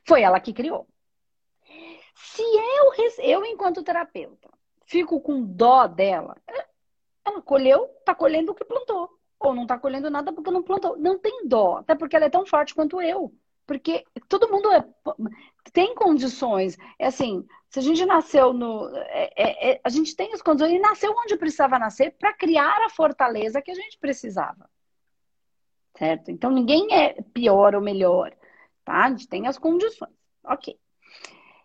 [0.05, 0.87] foi ela que criou.
[2.15, 4.49] Se eu, eu enquanto terapeuta,
[4.85, 6.35] fico com dó dela,
[7.25, 9.09] ela colheu, tá colhendo o que plantou.
[9.39, 10.97] Ou não tá colhendo nada porque não plantou.
[10.97, 13.33] Não tem dó, até porque ela é tão forte quanto eu.
[13.65, 14.85] Porque todo mundo é,
[15.73, 16.77] tem condições.
[16.99, 18.89] É assim, se a gente nasceu no.
[18.95, 22.85] É, é, é a gente tem as condições e nasceu onde precisava nascer para criar
[22.85, 24.69] a fortaleza que a gente precisava.
[25.97, 26.29] Certo?
[26.29, 28.35] Então ninguém é pior ou melhor
[28.85, 29.05] tá?
[29.05, 30.13] A gente tem as condições.
[30.43, 30.79] Ok.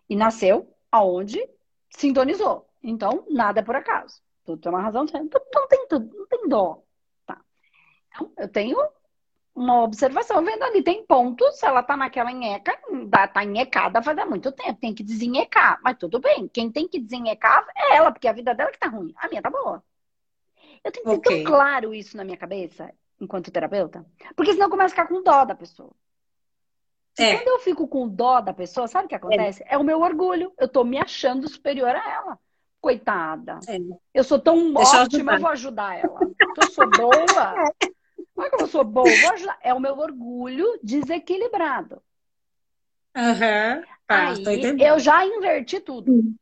[0.09, 1.47] E nasceu aonde
[1.91, 2.67] sintonizou.
[2.83, 4.19] Então, nada é por acaso.
[4.45, 5.03] Tudo tem uma razão.
[5.03, 6.83] Então, não tem tudo, não tem dó.
[7.25, 7.41] Tá?
[8.09, 8.77] Então, eu tenho
[9.53, 12.77] uma observação vendo ali, tem pontos, ela tá naquela nheca,
[13.33, 17.67] tá nhecada faz muito tempo, tem que desenhecar, mas tudo bem, quem tem que desenhecar
[17.75, 19.83] é ela, porque a vida dela que tá ruim, a minha tá boa.
[20.83, 21.43] Eu tenho que ter okay.
[21.43, 25.21] tão claro isso na minha cabeça, enquanto terapeuta, porque senão eu começo a ficar com
[25.21, 25.91] dó da pessoa.
[27.19, 27.35] É.
[27.35, 29.61] Quando eu fico com dó da pessoa, sabe o que acontece?
[29.63, 29.75] É.
[29.75, 30.53] é o meu orgulho.
[30.57, 32.39] Eu tô me achando superior a ela.
[32.81, 33.59] Coitada.
[33.67, 33.77] É.
[34.13, 36.19] Eu sou tão Deixa ótima, eu, eu, vou ajudar ela.
[36.57, 37.71] Eu sou boa.
[38.39, 39.07] É que eu sou boa,
[39.61, 42.01] é o meu orgulho desequilibrado.
[43.15, 43.83] Uhum.
[44.07, 46.33] Aí eu já inverti tudo.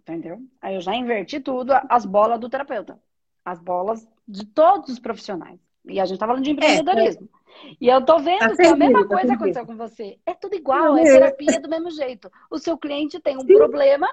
[0.00, 0.40] Entendeu?
[0.62, 2.98] Aí eu já inverti tudo, as bolas do terapeuta.
[3.44, 5.60] As bolas de todos os profissionais.
[5.84, 7.28] E a gente tá falando de empreendedorismo.
[7.34, 7.37] É,
[7.80, 10.18] e eu tô vendo tá que a mesma tá coisa aconteceu com você.
[10.24, 12.30] É tudo igual, é terapia do mesmo jeito.
[12.50, 13.54] O seu cliente tem um Sim.
[13.54, 14.08] problema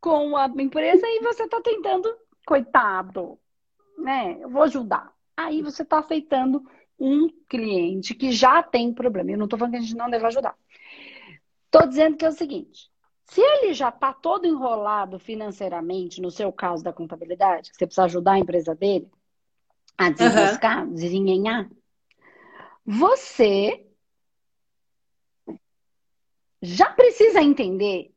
[0.00, 2.14] com a empresa e você tá tentando,
[2.46, 3.38] coitado,
[3.98, 4.38] né?
[4.40, 5.12] Eu vou ajudar.
[5.36, 6.62] Aí você tá aceitando
[6.98, 9.30] um cliente que já tem problema.
[9.30, 10.56] Eu não tô falando que a gente não deve ajudar.
[11.70, 12.90] Tô dizendo que é o seguinte:
[13.24, 18.04] se ele já está todo enrolado financeiramente, no seu caso da contabilidade, que você precisa
[18.04, 19.10] ajudar a empresa dele
[19.96, 20.94] a desenroscar, uhum.
[20.94, 21.70] desenhenhar,
[22.84, 23.86] você
[26.60, 28.14] já precisa entender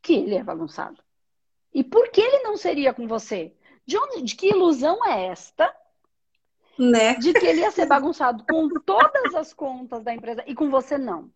[0.00, 1.02] que ele é bagunçado.
[1.72, 3.54] E por que ele não seria com você?
[3.86, 5.74] De, onde, de que ilusão é esta?
[6.78, 7.14] Né?
[7.14, 10.98] De que ele ia ser bagunçado com todas as contas da empresa e com você
[10.98, 11.30] não.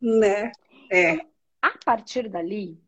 [0.00, 0.52] Né?
[0.90, 1.20] É.
[1.60, 2.78] A partir dali,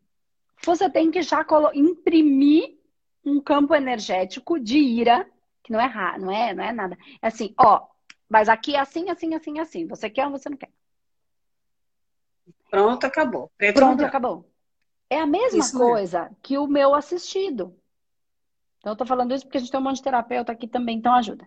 [0.63, 2.77] você tem que já imprimir
[3.23, 5.29] um campo energético de ira,
[5.67, 6.97] que não é raro, não é, não é nada.
[7.21, 7.85] É assim, ó,
[8.29, 9.85] mas aqui é assim, assim, assim, assim.
[9.87, 10.71] Você quer ou você não quer?
[12.71, 13.51] Pronto, acabou.
[13.57, 14.49] Preto Pronto, acabou.
[15.09, 16.37] É a mesma isso coisa mesmo.
[16.41, 17.77] que o meu assistido.
[18.79, 20.97] Então, eu tô falando isso porque a gente tem um monte de terapeuta aqui também,
[20.97, 21.45] então ajuda.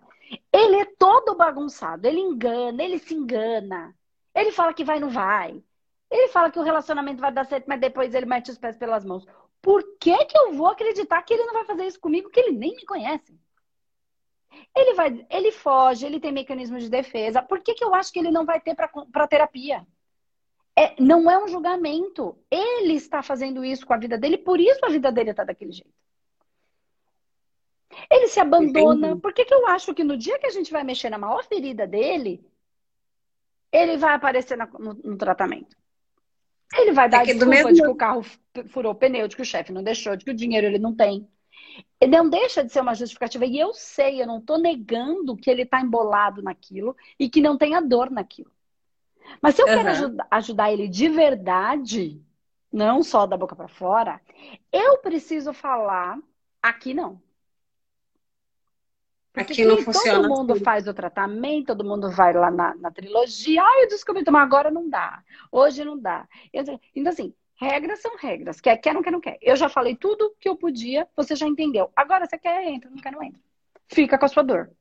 [0.53, 3.95] Ele é todo bagunçado, ele engana, ele se engana.
[4.35, 5.63] Ele fala que vai, não vai.
[6.11, 9.03] Ele fala que o relacionamento vai dar certo, mas depois ele mete os pés pelas
[9.03, 9.25] mãos.
[9.61, 12.51] Por que, que eu vou acreditar que ele não vai fazer isso comigo, que ele
[12.51, 13.39] nem me conhece?
[14.75, 17.41] Ele vai, ele foge, ele tem mecanismo de defesa.
[17.41, 19.85] Por que, que eu acho que ele não vai ter para terapia?
[20.77, 22.37] É, não é um julgamento.
[22.49, 25.71] Ele está fazendo isso com a vida dele, por isso a vida dele está daquele
[25.71, 25.93] jeito.
[28.09, 29.07] Ele se abandona.
[29.07, 29.21] Entendi.
[29.21, 31.43] Por que, que eu acho que no dia que a gente vai mexer na maior
[31.43, 32.45] ferida dele,
[33.71, 35.75] ele vai aparecer na, no, no, tratamento.
[36.73, 37.73] Ele vai dar é desculpa mesmo...
[37.73, 38.23] de que o carro
[38.69, 40.95] furou o pneu, de que o chefe não deixou, de que o dinheiro ele não
[40.95, 41.27] tem.
[42.09, 43.45] Não deixa de ser uma justificativa.
[43.45, 47.57] E eu sei, eu não estou negando que ele está embolado naquilo e que não
[47.57, 48.51] tenha dor naquilo.
[49.41, 49.73] Mas se eu uhum.
[49.73, 52.21] quero ajudar, ajudar ele de verdade,
[52.71, 54.19] não só da boca para fora,
[54.71, 56.17] eu preciso falar
[56.61, 57.21] aqui não.
[59.33, 60.21] Porque Aqui não funciona.
[60.21, 60.63] Todo mundo assim.
[60.63, 63.63] faz o tratamento, todo mundo vai lá na, na trilogia.
[63.63, 65.23] Ah, eu descobri, mas agora não dá.
[65.49, 66.27] Hoje não dá.
[66.53, 68.59] então, assim, regras são regras.
[68.59, 69.37] Quer, quer, não quer, não quer.
[69.39, 71.91] Eu já falei tudo que eu podia, você já entendeu.
[71.95, 73.39] Agora você quer, entra, não quer, não entra.
[73.87, 74.71] Fica com a sua dor.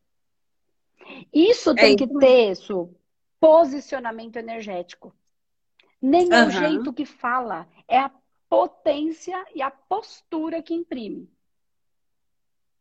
[1.32, 2.94] Isso tem é que ter isso,
[3.38, 5.14] posicionamento energético.
[6.00, 6.46] Nem uhum.
[6.46, 8.10] o jeito que fala, é a
[8.48, 11.30] potência e a postura que imprime.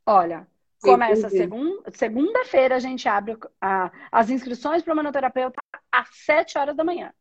[0.05, 0.47] Olha,
[0.81, 5.59] Começa segunda, segunda-feira, a gente abre a, as inscrições para o manoterapeuta
[5.91, 7.13] às 7 horas da manhã.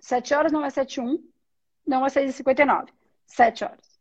[0.00, 1.33] 7 horas não é 7 1,
[1.86, 2.88] não é 6h59.
[3.26, 4.00] 7 horas.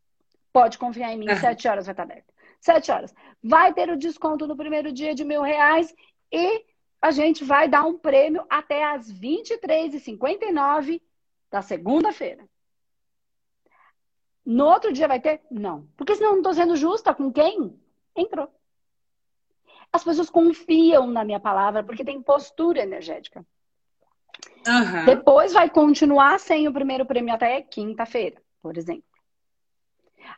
[0.52, 1.38] Pode confiar em mim, uhum.
[1.38, 2.34] 7 horas vai estar aberto.
[2.60, 3.14] 7 horas.
[3.42, 5.94] Vai ter o desconto no primeiro dia de mil reais
[6.32, 6.66] e
[7.02, 11.02] a gente vai dar um prêmio até às 23h59
[11.52, 12.48] da segunda-feira.
[14.46, 15.42] No outro dia vai ter?
[15.50, 15.88] Não.
[15.96, 17.80] Porque senão eu não estou sendo justa com quem
[18.16, 18.50] entrou
[19.94, 23.46] as pessoas confiam na minha palavra porque tem postura energética.
[24.68, 25.06] Uhum.
[25.06, 29.04] Depois vai continuar sem o primeiro prêmio até quinta-feira, por exemplo.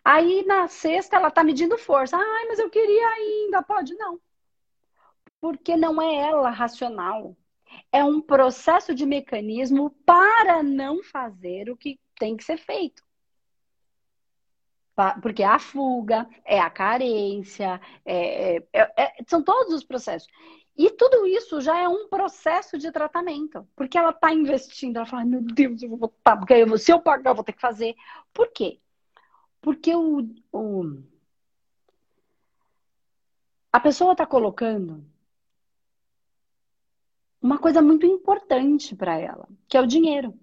[0.03, 2.17] Aí na sexta ela tá medindo força.
[2.17, 3.61] Ai, mas eu queria ainda.
[3.61, 4.19] Pode não.
[5.39, 7.35] Porque não é ela racional.
[7.91, 13.03] É um processo de mecanismo para não fazer o que tem que ser feito.
[15.21, 20.29] Porque é a fuga, é a carência, é, é, é, é, são todos os processos.
[20.77, 23.65] E tudo isso já é um processo de tratamento.
[23.75, 26.99] Porque ela está investindo, ela fala, meu Deus, eu vou botar, porque eu, se eu
[26.99, 27.95] pagar, eu vou ter que fazer.
[28.33, 28.79] Por quê?
[29.61, 31.01] Porque o, o...
[33.71, 35.03] a pessoa está colocando
[37.41, 40.37] uma coisa muito importante para ela, que é o dinheiro.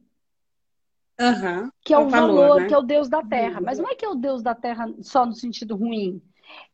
[1.21, 2.69] Uhum, que é o, o valor, valor né?
[2.69, 3.61] que é o Deus da terra.
[3.61, 6.23] Mas não é que é o Deus da terra só no sentido ruim.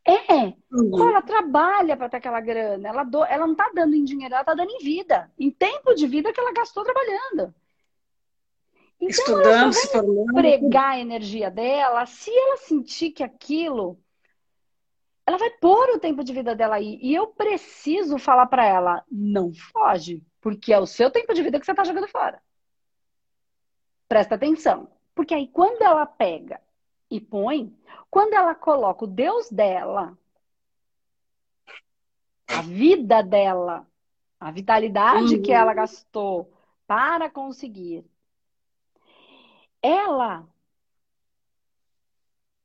[0.05, 1.11] É, uhum.
[1.11, 4.41] ela trabalha para ter aquela grana, ela, do, ela não está dando em dinheiro, ela
[4.41, 7.55] está dando em vida, em tempo de vida que ela gastou trabalhando.
[9.01, 13.99] Então, Estudando, ela só vai pregar a energia dela, se ela sentir que aquilo,
[15.27, 16.99] ela vai pôr o tempo de vida dela aí.
[17.03, 21.61] E eu preciso falar para ela, não foge, porque é o seu tempo de vida
[21.61, 22.41] que você está jogando fora.
[24.09, 24.91] Presta atenção.
[25.15, 26.61] Porque aí, quando ela pega
[27.11, 27.75] e põe,
[28.11, 30.17] quando ela coloca o Deus dela,
[32.47, 33.87] a vida dela,
[34.41, 35.43] a vitalidade uhum.
[35.43, 36.53] que ela gastou
[36.87, 38.05] para conseguir,
[39.83, 40.47] ela.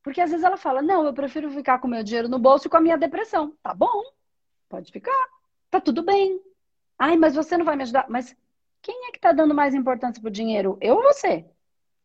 [0.02, 2.70] Porque às vezes ela fala: Não, eu prefiro ficar com meu dinheiro no bolso e
[2.70, 3.56] com a minha depressão.
[3.62, 4.04] Tá bom,
[4.70, 5.28] pode ficar,
[5.70, 6.42] tá tudo bem.
[6.98, 8.06] Ai, mas você não vai me ajudar.
[8.10, 8.36] Mas
[8.82, 10.78] quem é que tá dando mais importância pro dinheiro?
[10.82, 11.46] Eu ou você?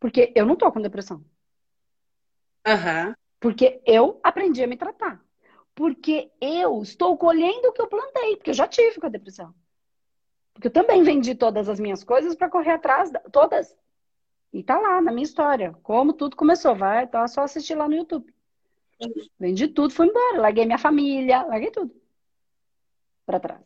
[0.01, 1.25] Porque eu não tô com depressão.
[2.69, 3.15] Uhum.
[3.41, 5.23] Porque eu aprendi a me tratar.
[5.75, 9.55] Porque eu estou colhendo o que eu plantei, porque eu já tive com a depressão.
[10.53, 13.75] Porque eu também vendi todas as minhas coisas para correr atrás, da, todas.
[14.53, 16.75] E tá lá na minha história, como tudo começou.
[16.75, 18.35] Vai, tá só assistir lá no YouTube.
[19.39, 20.41] Vendi tudo, fui embora.
[20.41, 21.95] Larguei minha família, larguei tudo.
[23.25, 23.63] Para trás.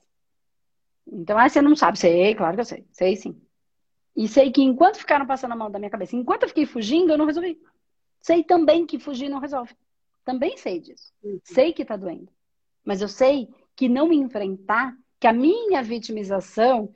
[1.06, 1.98] Então, aí você não sabe.
[1.98, 2.86] Sei, claro que eu sei.
[2.92, 3.40] Sei sim.
[4.14, 7.12] E sei que enquanto ficaram passando a mão da minha cabeça, enquanto eu fiquei fugindo,
[7.12, 7.58] eu não resolvi.
[8.22, 9.76] Sei também que fugir não resolve.
[10.24, 11.12] Também sei disso.
[11.22, 11.40] Uhum.
[11.42, 12.28] Sei que tá doendo.
[12.84, 16.92] Mas eu sei que não me enfrentar, que a minha vitimização,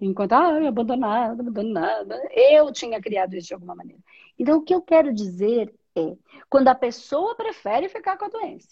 [0.00, 4.00] enquanto, ah, abandonada, abandonada, eu tinha criado isso de alguma maneira.
[4.38, 6.16] Então, o que eu quero dizer é,
[6.48, 8.68] quando a pessoa prefere ficar com a doença,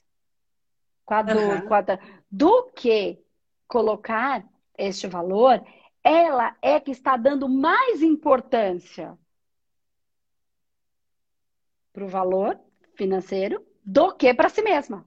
[1.04, 1.66] com a dor, uhum.
[1.66, 1.84] com a,
[2.30, 3.18] do que
[3.66, 4.44] colocar
[4.76, 5.64] este valor,
[6.04, 9.18] ela é que está dando mais importância
[11.98, 12.58] para o valor
[12.94, 15.04] financeiro do que para si mesma.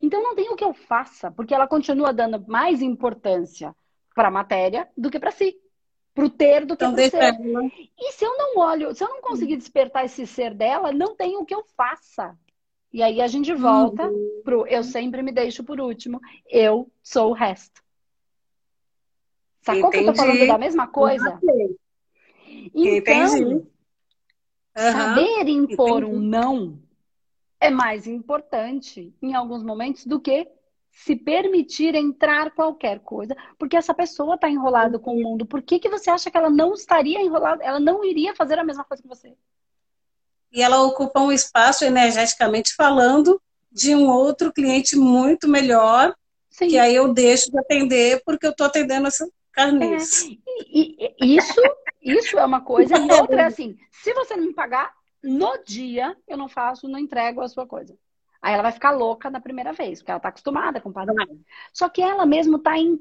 [0.00, 3.74] Então não tem o que eu faça, porque ela continua dando mais importância
[4.14, 5.56] para a matéria do que para si.
[6.12, 7.16] Para o ter do que então, para ser.
[7.16, 7.70] Ela.
[7.96, 11.36] E se eu não olho, se eu não conseguir despertar esse ser dela, não tem
[11.36, 12.36] o que eu faça.
[12.92, 14.40] E aí a gente volta uhum.
[14.42, 17.80] pro eu sempre me deixo por último, eu sou o resto.
[19.60, 20.04] Sacou Entendi.
[20.04, 21.38] que eu tô falando da mesma coisa?
[22.74, 23.68] Então, Entendi.
[24.78, 26.78] Saber impor um não
[27.60, 30.48] é mais importante em alguns momentos do que
[30.90, 35.46] se permitir entrar qualquer coisa, porque essa pessoa está enrolada com o mundo.
[35.46, 37.62] Por que, que você acha que ela não estaria enrolada?
[37.62, 39.34] Ela não iria fazer a mesma coisa que você?
[40.50, 46.14] E ela ocupa um espaço energeticamente falando de um outro cliente muito melhor,
[46.50, 46.68] Sim.
[46.68, 50.26] que aí eu deixo de atender porque eu estou atendendo essa carniça.
[50.26, 50.30] É.
[50.70, 51.60] E, e, isso
[52.02, 52.96] isso é uma coisa.
[52.96, 54.92] E outra é assim: se você não me pagar,
[55.22, 57.96] no dia eu não faço, não entrego a sua coisa.
[58.40, 61.40] Aí ela vai ficar louca na primeira vez, porque ela tá acostumada com pagamento.
[61.72, 62.96] Só que ela mesmo tá, em,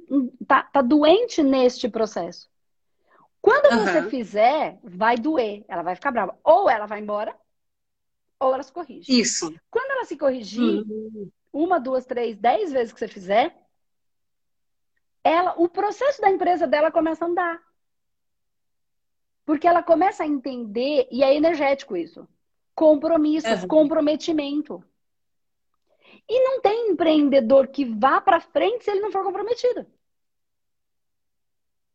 [0.48, 2.50] tá, tá doente neste processo.
[3.40, 3.86] Quando uhum.
[3.86, 5.64] você fizer, vai doer.
[5.68, 6.38] Ela vai ficar brava.
[6.44, 7.36] Ou ela vai embora,
[8.40, 9.20] ou ela se corrige.
[9.20, 9.54] Isso.
[9.70, 11.30] Quando ela se corrigir, uhum.
[11.54, 13.56] uma, duas, três, dez vezes que você fizer,
[15.28, 17.62] ela, o processo da empresa dela começa a andar.
[19.46, 22.28] Porque ela começa a entender, e é energético isso.
[22.74, 23.68] Compromissos, uhum.
[23.68, 24.84] comprometimento.
[26.30, 29.86] E não tem empreendedor que vá para frente se ele não for comprometido.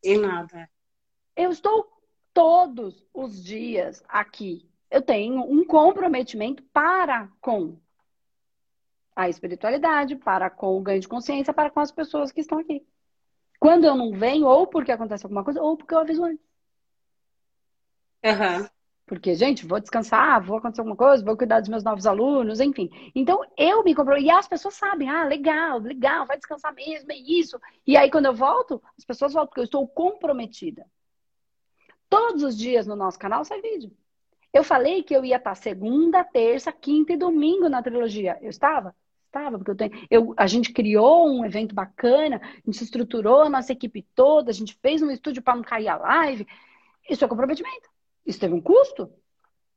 [0.03, 0.68] E nada.
[1.35, 1.90] Eu estou
[2.35, 4.68] todos os dias aqui.
[4.90, 7.79] Eu tenho um comprometimento para com
[9.16, 12.87] a espiritualidade, para com o ganho de consciência, para com as pessoas que estão aqui.
[13.62, 16.44] Quando eu não venho, ou porque acontece alguma coisa, ou porque eu aviso antes.
[18.25, 18.68] Uhum.
[19.07, 22.90] Porque, gente, vou descansar, vou acontecer alguma coisa, vou cuidar dos meus novos alunos, enfim.
[23.14, 24.27] Então, eu me comprometo.
[24.27, 27.57] E as pessoas sabem, ah, legal, legal, vai descansar mesmo, é isso.
[27.87, 30.85] E aí, quando eu volto, as pessoas voltam, porque eu estou comprometida.
[32.09, 33.92] Todos os dias no nosso canal sai vídeo.
[34.53, 38.37] Eu falei que eu ia estar segunda, terça, quinta e domingo na trilogia.
[38.42, 38.92] Eu estava?
[39.59, 40.07] Porque eu tenho.
[40.11, 44.55] Eu, a gente criou um evento bacana, a gente estruturou a nossa equipe toda, a
[44.55, 46.47] gente fez um estúdio para não cair a live.
[47.09, 47.90] Isso é comprometimento.
[48.25, 49.11] Isso teve um custo,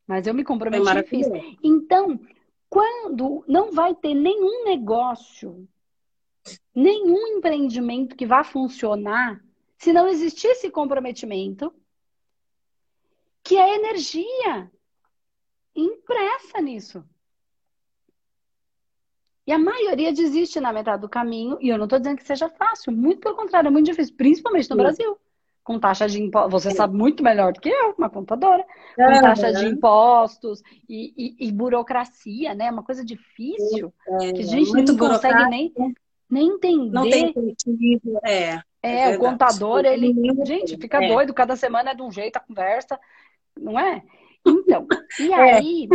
[0.06, 1.26] mas eu me comprometi e fiz.
[1.62, 2.20] Então,
[2.68, 5.68] quando não vai ter nenhum negócio,
[6.74, 9.42] nenhum empreendimento que vá funcionar,
[9.78, 11.72] se não existir esse comprometimento,
[13.42, 14.70] que é energia
[15.74, 17.04] impressa nisso.
[19.46, 22.48] E a maioria desiste na metade do caminho, e eu não estou dizendo que seja
[22.48, 24.82] fácil, muito pelo contrário, é muito difícil, principalmente no Sim.
[24.82, 25.18] Brasil
[25.66, 26.62] com taxa de impostos.
[26.62, 28.64] Você sabe muito melhor do que eu, uma contadora.
[28.94, 29.52] Com é, taxa é.
[29.52, 32.70] de impostos e, e, e, burocracia, né?
[32.70, 35.72] Uma coisa difícil é, que a gente não consegue nem,
[36.30, 36.92] nem entender.
[36.92, 38.60] Não tem sentido, é.
[38.80, 40.14] É, é o contador, ele.
[40.46, 41.08] Gente, fica é.
[41.08, 42.96] doido, cada semana é de um jeito a conversa,
[43.60, 44.04] não é?
[44.46, 44.86] Então,
[45.20, 45.54] e é.
[45.54, 45.88] aí,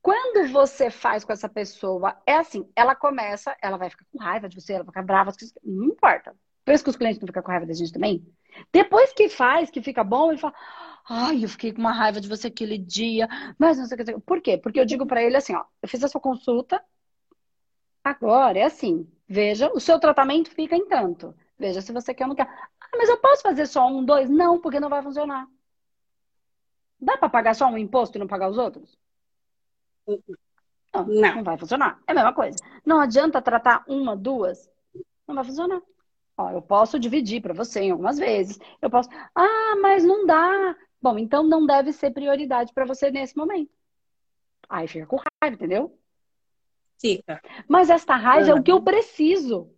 [0.00, 4.48] quando você faz com essa pessoa, é assim, ela começa, ela vai ficar com raiva
[4.48, 5.32] de você, ela vai ficar brava,
[5.64, 6.34] não importa.
[6.64, 8.26] Por isso que os clientes não ficam com raiva da gente também.
[8.72, 10.54] Depois que faz, que fica bom, ele fala:
[11.08, 13.28] Ai, eu fiquei com uma raiva de você aquele dia,
[13.58, 14.20] mas não sei o que.
[14.20, 14.58] Por quê?
[14.58, 16.82] Porque eu digo para ele assim, ó, eu fiz a sua consulta,
[18.02, 21.34] agora é assim, veja, o seu tratamento fica em tanto.
[21.58, 22.48] Veja se você quer ou não quer.
[22.80, 24.28] Ah, mas eu posso fazer só um, dois?
[24.28, 25.46] Não, porque não vai funcionar.
[27.00, 28.98] Dá para pagar só um imposto e não pagar os outros?
[30.06, 32.00] Não, não, não vai funcionar.
[32.06, 32.56] É a mesma coisa.
[32.84, 34.70] Não adianta tratar uma, duas,
[35.26, 35.82] não vai funcionar.
[36.38, 38.58] Ó, eu posso dividir para você em algumas vezes.
[38.80, 39.08] Eu posso.
[39.34, 40.76] Ah, mas não dá.
[41.00, 43.70] Bom, então não deve ser prioridade para você nesse momento.
[44.68, 45.98] Aí fica com raiva, entendeu?
[47.00, 47.40] Fica.
[47.68, 48.56] Mas esta raiva uhum.
[48.56, 49.70] é o que eu preciso,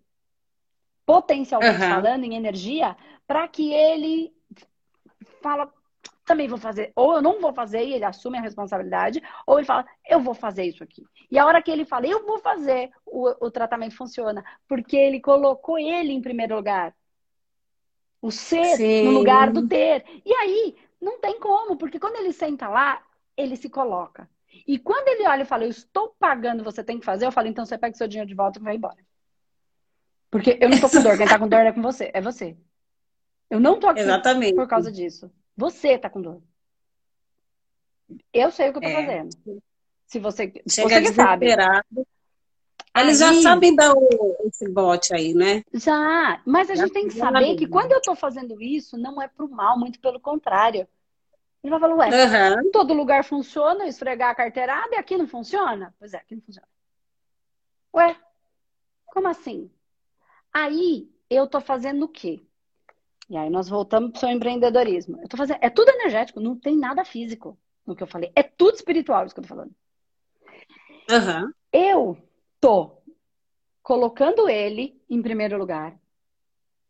[1.05, 1.89] potencialmente uhum.
[1.89, 2.97] falando, em energia,
[3.27, 4.33] para que ele
[5.43, 5.73] fala,
[6.29, 9.67] também vou fazer, ou eu não vou fazer e ele assume a responsabilidade, ou ele
[9.67, 11.05] fala, eu vou fazer isso aqui.
[11.31, 15.21] E a hora que ele fala, eu vou fazer, o, o tratamento funciona, porque ele
[15.21, 16.95] colocou ele em primeiro lugar.
[18.21, 19.05] O ser Sim.
[19.05, 20.05] no lugar do ter.
[20.25, 23.03] E aí, não tem como, porque quando ele senta lá,
[23.37, 24.29] ele se coloca.
[24.67, 27.49] E quando ele olha e fala, eu estou pagando, você tem que fazer, eu falo,
[27.49, 28.99] então você pega seu dinheiro de volta e vai embora.
[30.31, 32.57] Porque eu não tô com dor, quem tá com dor é com você, é você.
[33.49, 34.55] Eu não tô aqui Exatamente.
[34.55, 35.31] por causa disso.
[35.59, 36.41] Você tá com dor.
[38.33, 38.95] Eu sei o que eu tô é.
[38.95, 39.63] fazendo.
[40.07, 41.47] Se você, Chega você que sabe.
[42.95, 45.65] Eles aí, já sabem dar o, esse bote aí, né?
[45.75, 49.21] Já, mas a já gente tem que saber que quando eu tô fazendo isso, não
[49.21, 50.87] é pro mal, muito pelo contrário.
[51.63, 52.71] Ele vai falar, ué, uhum.
[52.71, 55.93] todo lugar funciona, esfregar a carteirada e aqui não funciona?
[55.99, 56.69] Pois é, aqui não funciona.
[57.95, 58.17] Ué,
[59.07, 59.69] como assim?
[60.53, 62.48] Aí eu tô fazendo o quê?
[63.29, 65.21] E aí nós voltamos pro seu empreendedorismo.
[65.21, 68.33] Eu tô fazendo, é tudo energético, não tem nada físico no que eu falei.
[68.35, 69.73] É tudo espiritual isso que eu tô falando.
[71.11, 71.53] Uhum.
[71.73, 72.19] Eu
[72.61, 72.99] tô
[73.83, 75.97] colocando ele em primeiro lugar.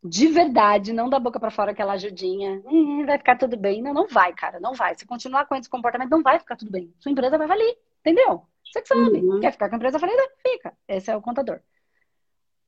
[0.03, 2.62] De verdade, não da boca para fora aquela ajudinha.
[2.64, 3.82] Hum, vai ficar tudo bem.
[3.82, 4.95] Não, não vai, cara, não vai.
[4.95, 6.93] Se continuar com esse comportamento, não vai ficar tudo bem.
[7.01, 8.43] Sua empresa vai valer, entendeu?
[8.64, 9.18] Você que sabe.
[9.18, 9.41] Uhum.
[9.41, 10.22] Quer ficar com a empresa falida?
[10.41, 10.72] Fica.
[10.86, 11.61] Esse é o contador.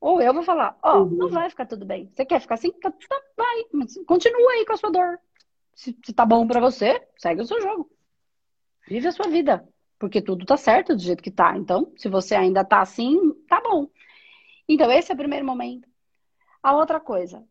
[0.01, 1.09] Ou eu vou falar, ó, oh, uhum.
[1.11, 2.09] não vai ficar tudo bem.
[2.11, 2.71] Você quer ficar assim?
[2.71, 3.65] Tá, tá, vai.
[4.07, 5.19] Continua aí com a sua dor.
[5.75, 7.87] Se, se tá bom para você, segue o seu jogo.
[8.87, 9.63] Vive a sua vida.
[9.99, 11.55] Porque tudo tá certo do jeito que tá.
[11.55, 13.87] Então, se você ainda tá assim, tá bom.
[14.67, 15.87] Então, esse é o primeiro momento.
[16.63, 17.43] A outra coisa,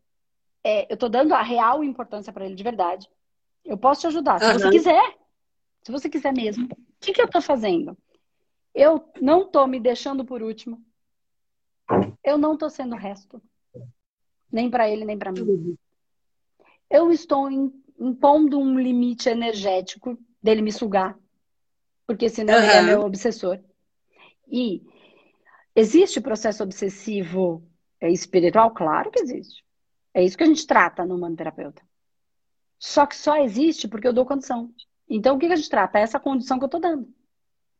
[0.61, 3.09] é, eu tô dando a real importância para ele de verdade.
[3.63, 4.53] Eu posso te ajudar, se uhum.
[4.59, 5.17] você quiser.
[5.83, 6.65] Se você quiser mesmo.
[6.65, 7.97] O que, que eu tô fazendo?
[8.75, 10.83] Eu não tô me deixando por último.
[12.23, 13.41] Eu não tô sendo resto.
[14.51, 15.77] Nem para ele, nem para mim.
[16.89, 17.49] Eu estou
[17.99, 21.17] impondo um limite energético dele me sugar.
[22.05, 22.63] Porque senão uhum.
[22.63, 23.59] ele é meu obsessor.
[24.47, 24.83] E
[25.75, 27.63] existe processo obsessivo
[28.01, 28.71] espiritual?
[28.71, 29.63] Claro que existe.
[30.13, 31.81] É isso que a gente trata no manoterapeuta.
[32.77, 34.73] Só que só existe porque eu dou condição.
[35.07, 35.99] Então, o que a gente trata?
[35.99, 37.07] É essa condição que eu estou dando.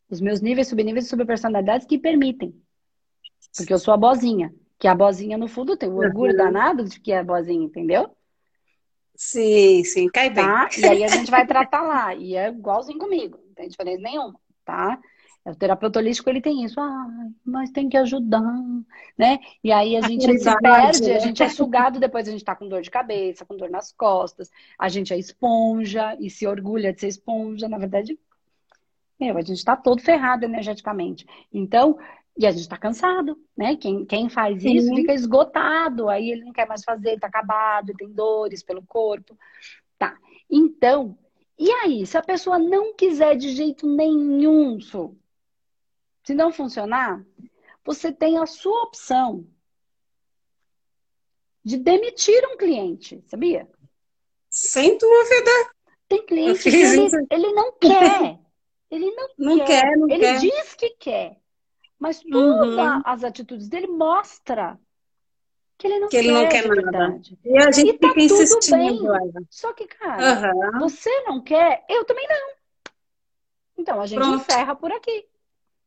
[0.10, 2.54] Os meus níveis, subníveis e subpersonalidades que permitem.
[3.56, 4.54] Porque eu sou a bozinha.
[4.80, 6.38] Que a bozinha, no fundo, tem o orgulho uhum.
[6.38, 8.10] danado de que é a bozinha, entendeu?
[9.16, 10.44] Sim, sim, cai bem.
[10.44, 10.70] Tá?
[10.78, 12.16] E aí a gente vai tratar lá.
[12.16, 13.38] E é igualzinho comigo.
[13.46, 15.00] Não tem diferença nenhuma, tá?
[15.44, 16.80] O terapeuta holístico, ele tem isso.
[16.80, 17.08] Ah,
[17.44, 18.42] mas tem que ajudar,
[19.18, 19.40] né?
[19.64, 21.16] E aí a gente se perde, né?
[21.16, 23.92] a gente é sugado, depois a gente tá com dor de cabeça, com dor nas
[23.92, 24.52] costas.
[24.78, 27.68] A gente é esponja e se orgulha de ser esponja.
[27.68, 28.20] Na verdade,
[29.20, 31.26] meu, a gente tá todo ferrado energeticamente.
[31.52, 31.98] Então,
[32.38, 33.76] e a gente tá cansado, né?
[33.76, 34.76] Quem, quem faz Sim.
[34.76, 36.10] isso fica esgotado.
[36.10, 39.38] Aí ele não quer mais fazer, tá acabado, tem dores pelo corpo.
[39.98, 40.18] Tá.
[40.50, 41.18] Então,
[41.58, 45.16] e aí, se a pessoa não quiser de jeito nenhum, Su,
[46.24, 47.24] se não funcionar,
[47.86, 49.48] você tem a sua opção
[51.64, 53.70] de demitir um cliente, sabia?
[54.50, 55.52] Sem dúvida.
[56.08, 58.40] Tem cliente que ele, ele, não quer.
[58.92, 59.84] Ele não, não quer.
[59.84, 60.40] quer não ele quer.
[60.40, 61.41] diz que quer.
[62.02, 63.02] Mas todas uhum.
[63.06, 64.76] as atitudes dele mostra
[65.78, 67.22] que ele não que quer, ele não quer nada.
[67.46, 69.08] E a gente e tá fica insistindo.
[69.52, 70.80] Só que, cara, uhum.
[70.80, 72.50] você não quer, eu também não.
[73.78, 74.42] Então a gente Pronto.
[74.42, 75.28] encerra por aqui.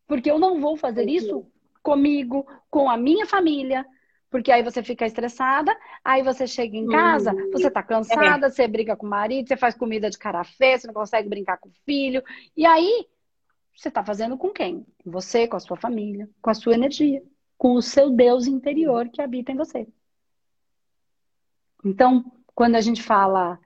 [0.06, 1.44] Porque eu não vou fazer isso
[1.82, 3.84] comigo, com a minha família.
[4.30, 7.50] Porque aí você fica estressada, aí você chega em casa, uhum.
[7.50, 8.50] você tá cansada, é.
[8.50, 11.58] você briga com o marido, você faz comida de cara feia, você não consegue brincar
[11.58, 12.22] com o filho.
[12.56, 13.04] E aí,
[13.74, 14.86] você tá fazendo com quem?
[15.04, 17.22] Você, com a sua família, com a sua energia,
[17.58, 19.86] com o seu Deus interior que habita em você.
[21.84, 23.60] Então, quando a gente fala,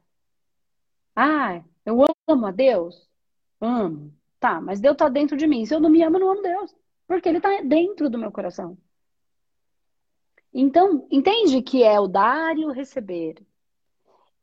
[1.15, 3.09] ah, eu amo a Deus,
[3.61, 4.13] amo.
[4.41, 5.67] Tá, mas Deus está dentro de mim.
[5.67, 6.75] Se eu não me amo, eu não amo Deus.
[7.07, 8.79] Porque Ele está dentro do meu coração.
[10.53, 13.45] Então, entende que é o dar e o receber.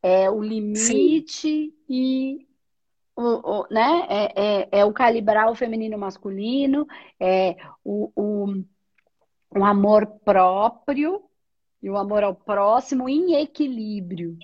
[0.02, 1.74] é o limite Sim.
[1.90, 2.48] e
[3.16, 4.08] o, o, né?
[4.10, 6.86] É, é, é, o calibrar o feminino masculino,
[7.20, 8.64] é o, o,
[9.52, 11.24] o amor próprio
[11.82, 14.38] e o amor ao próximo em equilíbrio.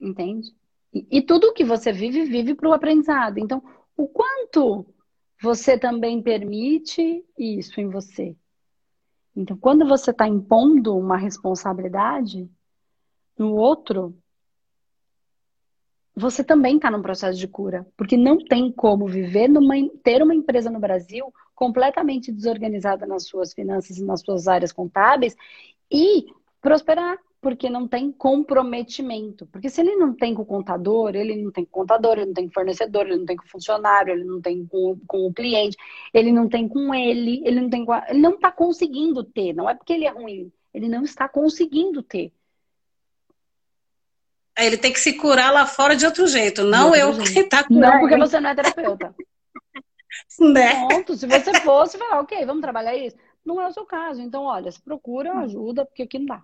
[0.00, 0.54] Entende?
[0.92, 3.38] E, e tudo que você vive, vive para o aprendizado.
[3.38, 3.62] Então,
[3.96, 4.86] o quanto
[5.40, 8.36] você também permite isso em você?
[9.34, 12.48] Então, quando você está impondo uma responsabilidade
[13.38, 14.14] no outro,
[16.14, 17.86] você também está num processo de cura.
[17.96, 23.52] Porque não tem como viver numa, ter uma empresa no Brasil completamente desorganizada nas suas
[23.52, 25.36] finanças e nas suas áreas contábeis
[25.90, 26.26] e
[26.60, 29.46] prosperar porque não tem comprometimento.
[29.48, 32.26] Porque se ele não tem com o contador, ele não tem com o contador, ele
[32.26, 34.96] não tem com o fornecedor, ele não tem com o funcionário, ele não tem com,
[35.08, 35.76] com o cliente,
[36.14, 39.52] ele não tem com ele, ele não tem com a, ele não está conseguindo ter.
[39.54, 42.32] Não é porque ele é ruim, ele não está conseguindo ter.
[44.58, 47.34] Ele tem que se curar lá fora de outro jeito, não outro eu jeito.
[47.34, 47.92] tentar curar.
[47.92, 49.14] Não porque você não é terapeuta.
[50.40, 50.86] né?
[50.86, 53.16] Pronto, se você fosse, falar, ok, vamos trabalhar isso.
[53.44, 54.20] Não é o seu caso.
[54.20, 56.42] Então, olha, se procura ajuda, porque aqui não dá.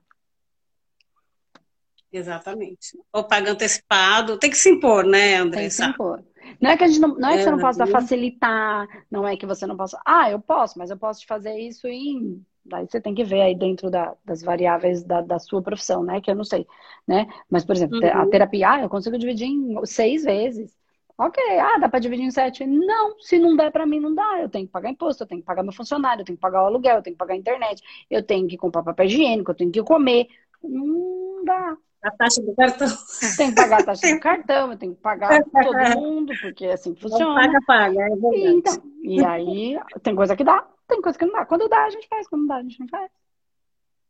[2.11, 2.99] Exatamente.
[3.13, 5.59] Ou paga antecipado, tem que se impor, né, Andressa?
[5.59, 6.25] Tem que se impor.
[6.61, 9.37] Não é que a gente não, não é que você não possa facilitar, não é
[9.37, 10.01] que você não possa.
[10.05, 12.45] Ah, eu posso, mas eu posso te fazer isso em.
[12.69, 16.21] Daí você tem que ver aí dentro da, das variáveis da, da, sua profissão, né?
[16.21, 16.67] Que eu não sei,
[17.07, 17.27] né?
[17.51, 18.09] Mas, por exemplo, uhum.
[18.09, 20.77] a terapia, ah, eu consigo dividir em seis vezes.
[21.17, 22.65] Ok, ah, dá para dividir em sete?
[22.65, 24.41] Não, se não der para mim, não dá.
[24.41, 26.63] Eu tenho que pagar imposto, eu tenho que pagar meu funcionário, eu tenho que pagar
[26.63, 29.55] o aluguel, eu tenho que pagar a internet, eu tenho que comprar papel higiênico, eu
[29.55, 30.29] tenho que comer.
[30.63, 31.77] Não dá.
[32.03, 32.87] A taxa do cartão.
[33.37, 36.73] Tem que pagar a taxa do cartão, eu tenho que pagar todo mundo, porque é
[36.75, 37.35] assim funciona.
[37.35, 38.37] Paga, paga, é verdade.
[38.37, 41.45] E, então, e aí, tem coisa que dá, tem coisa que não dá.
[41.45, 43.11] Quando dá, a gente faz, quando não dá, a gente não faz.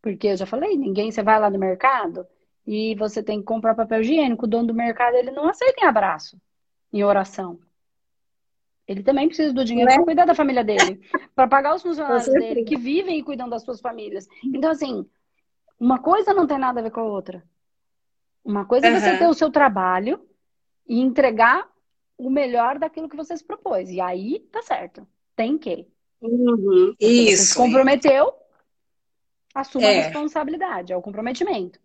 [0.03, 2.27] Porque eu já falei, ninguém, você vai lá no mercado
[2.67, 5.87] e você tem que comprar papel higiênico, o dono do mercado, ele não aceita em
[5.87, 6.39] abraço,
[6.93, 7.59] em oração.
[8.87, 11.01] Ele também precisa do dinheiro para cuidar da família dele,
[11.35, 14.27] para pagar os funcionários dele, que vivem e cuidam das suas famílias.
[14.45, 15.07] Então, assim,
[15.79, 17.43] uma coisa não tem nada a ver com a outra.
[18.45, 20.21] Uma coisa é você ter o seu trabalho
[20.87, 21.69] e entregar
[22.17, 23.91] o melhor daquilo que você se propôs.
[23.91, 25.07] E aí tá certo.
[25.37, 25.87] Tem que.
[26.21, 26.95] Uhum.
[26.99, 27.45] Isso.
[27.45, 28.33] Você se comprometeu,
[29.55, 30.01] assuma é.
[30.01, 31.79] a responsabilidade, é o comprometimento.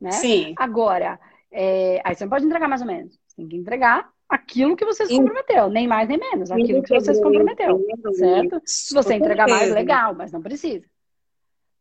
[0.00, 0.12] Né?
[0.12, 0.54] Sim.
[0.56, 1.18] Agora,
[1.50, 2.00] é...
[2.04, 3.18] aí você não pode entregar mais ou menos.
[3.26, 6.94] Você tem que entregar aquilo que você se comprometeu, nem mais nem menos, aquilo que
[6.94, 8.62] você se comprometeu, certo?
[8.64, 10.86] Se você entregar mais, legal, mas não precisa.
[10.86, 10.88] É.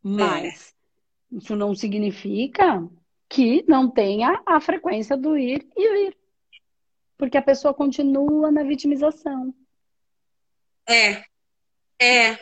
[0.01, 0.73] Mas
[1.31, 2.83] isso não significa
[3.29, 6.17] que não tenha a frequência do ir e vir.
[7.15, 9.53] Porque a pessoa continua na vitimização.
[10.87, 11.23] É.
[12.01, 12.39] É.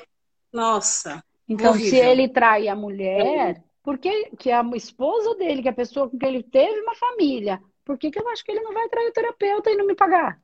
[0.52, 1.24] Nossa.
[1.48, 1.90] Então, horrível.
[1.90, 6.10] se ele trai a mulher, por que, que a esposa dele, que é a pessoa
[6.10, 8.88] com quem ele teve uma família, por que, que eu acho que ele não vai
[8.88, 10.42] trair o terapeuta e não me pagar?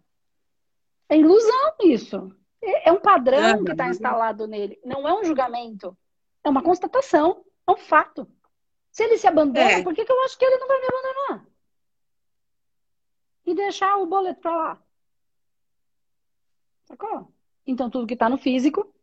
[1.09, 2.35] É ilusão isso.
[2.61, 3.65] É, é um padrão uhum.
[3.65, 4.79] que está instalado nele.
[4.83, 5.97] Não é um julgamento.
[6.43, 7.43] É uma constatação.
[7.67, 8.27] É um fato.
[8.93, 9.83] Se ele se abandona, é.
[9.83, 11.47] por que, que eu acho que ele não vai me abandonar?
[13.47, 14.83] E deixar o boleto pra lá.
[16.85, 17.33] Sacou?
[17.65, 18.93] Então, tudo que tá no físico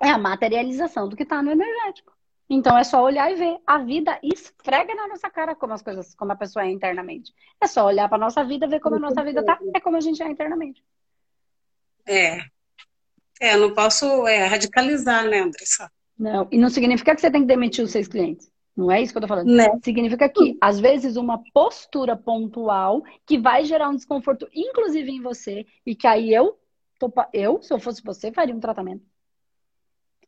[0.00, 2.16] é a materialização do que tá no energético.
[2.48, 3.60] Então, é só olhar e ver.
[3.66, 7.34] A vida esfrega na nossa cara como as coisas, como a pessoa é internamente.
[7.60, 10.00] É só olhar pra nossa vida, ver como a nossa vida tá, é como a
[10.00, 10.82] gente é internamente.
[12.06, 12.38] É.
[13.38, 15.92] É, eu não posso é, radicalizar, né, Andressa?
[16.18, 18.50] Não, e não significa que você tem que demitir os seus clientes.
[18.78, 19.52] Não é isso que eu tô falando.
[19.52, 19.66] Né?
[19.82, 25.66] Significa que, às vezes, uma postura pontual que vai gerar um desconforto, inclusive em você,
[25.84, 26.56] e que aí eu,
[27.32, 29.04] eu se eu fosse você, faria um tratamento.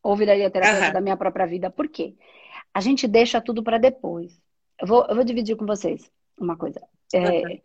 [0.02, 0.92] Ou viraria terapeuta uhum.
[0.94, 1.70] da minha própria vida.
[1.70, 2.16] Por quê?
[2.74, 4.42] A gente deixa tudo para depois.
[4.80, 6.82] Eu vou, eu vou dividir com vocês uma coisa.
[7.14, 7.60] É, uhum.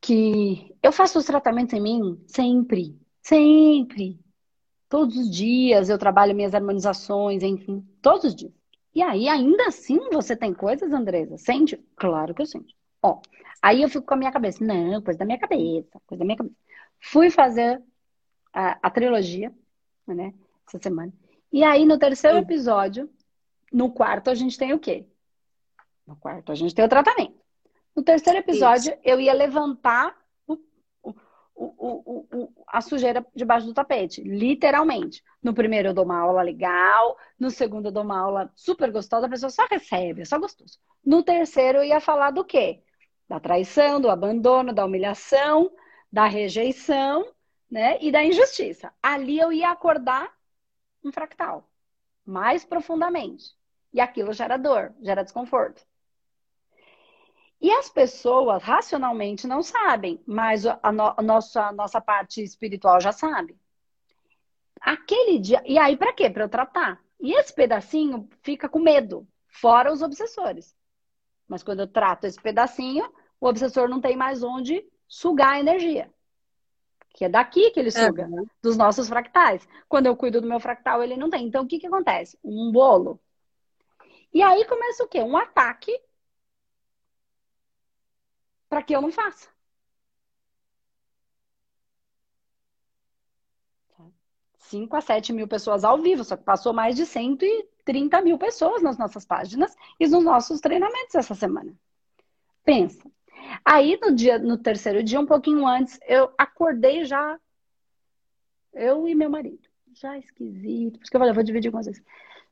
[0.00, 2.98] Que eu faço os tratamentos em mim sempre.
[3.22, 4.18] Sempre.
[4.88, 8.59] Todos os dias eu trabalho minhas harmonizações, enfim, todos os dias.
[8.94, 11.36] E aí, ainda assim, você tem coisas, Andresa?
[11.38, 11.76] Sente?
[11.96, 12.74] Claro que eu sinto.
[13.02, 13.20] Ó,
[13.62, 14.64] aí eu fico com a minha cabeça.
[14.64, 16.56] Não, coisa da minha cabeça, coisa da minha cabeça.
[16.98, 17.80] Fui fazer
[18.52, 19.52] a, a trilogia,
[20.06, 20.34] né,
[20.66, 21.12] essa semana.
[21.52, 23.10] E aí, no terceiro episódio,
[23.72, 25.06] no quarto, a gente tem o quê?
[26.06, 27.38] No quarto, a gente tem o tratamento.
[27.94, 29.00] No terceiro episódio, Isso.
[29.04, 30.16] eu ia levantar
[31.64, 35.22] o, o, a sujeira debaixo do tapete, literalmente.
[35.42, 39.26] No primeiro eu dou uma aula legal, no segundo eu dou uma aula super gostosa,
[39.26, 40.78] a pessoa só recebe, é só gostoso.
[41.04, 42.82] No terceiro eu ia falar do quê?
[43.28, 45.70] Da traição, do abandono, da humilhação,
[46.10, 47.30] da rejeição,
[47.70, 47.98] né?
[48.00, 48.92] E da injustiça.
[49.02, 50.32] Ali eu ia acordar
[51.04, 51.68] um fractal,
[52.24, 53.54] mais profundamente.
[53.92, 55.84] E aquilo gera dor, gera desconforto.
[57.60, 63.00] E as pessoas racionalmente não sabem, mas a, no, a nossa, a nossa parte espiritual
[63.00, 63.54] já sabe.
[64.80, 65.62] Aquele dia.
[65.66, 66.30] E aí, para quê?
[66.30, 67.04] Para eu tratar.
[67.20, 70.74] E esse pedacinho fica com medo, fora os obsessores.
[71.46, 76.10] Mas quando eu trato esse pedacinho, o obsessor não tem mais onde sugar a energia.
[77.12, 78.46] Que é daqui que ele suga, uhum.
[78.62, 79.68] dos nossos fractais.
[79.86, 81.46] Quando eu cuido do meu fractal, ele não tem.
[81.46, 82.38] Então, o que, que acontece?
[82.42, 83.20] Um bolo.
[84.32, 85.20] E aí começa o quê?
[85.20, 85.92] Um ataque
[88.70, 89.48] para que eu não faça.
[94.70, 98.80] 5 a 7 mil pessoas ao vivo, só que passou mais de 130 mil pessoas
[98.80, 101.74] nas nossas páginas e nos nossos treinamentos essa semana.
[102.64, 103.10] Pensa.
[103.64, 107.36] Aí no dia, no terceiro dia, um pouquinho antes, eu acordei já,
[108.72, 112.00] eu e meu marido, já esquisito, porque eu falei, eu vou dividir com vocês.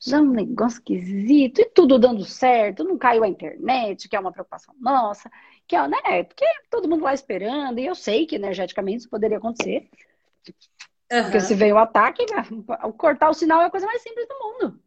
[0.00, 4.32] Já um negócio esquisito, e tudo dando certo, não caiu a internet, que é uma
[4.32, 5.30] preocupação nossa,
[5.68, 9.36] que é, né, porque todo mundo lá esperando, e eu sei que energeticamente isso poderia
[9.36, 9.88] acontecer.
[11.12, 11.22] Uhum.
[11.22, 12.42] Porque se veio o ataque, né,
[12.96, 14.80] cortar o sinal é a coisa mais simples do mundo.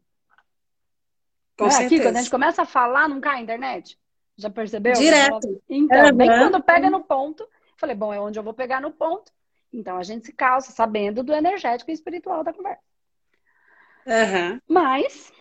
[1.56, 3.98] Com é, aqui, quando a gente começa a falar, não cai a internet.
[4.36, 4.94] Já percebeu?
[4.94, 5.62] Direto.
[5.68, 6.16] Então, uhum.
[6.16, 9.30] bem quando pega no ponto, falei, bom, é onde eu vou pegar no ponto.
[9.72, 12.82] Então a gente se calça sabendo do energético e espiritual da conversa.
[14.06, 14.60] Uhum.
[14.68, 15.32] Mas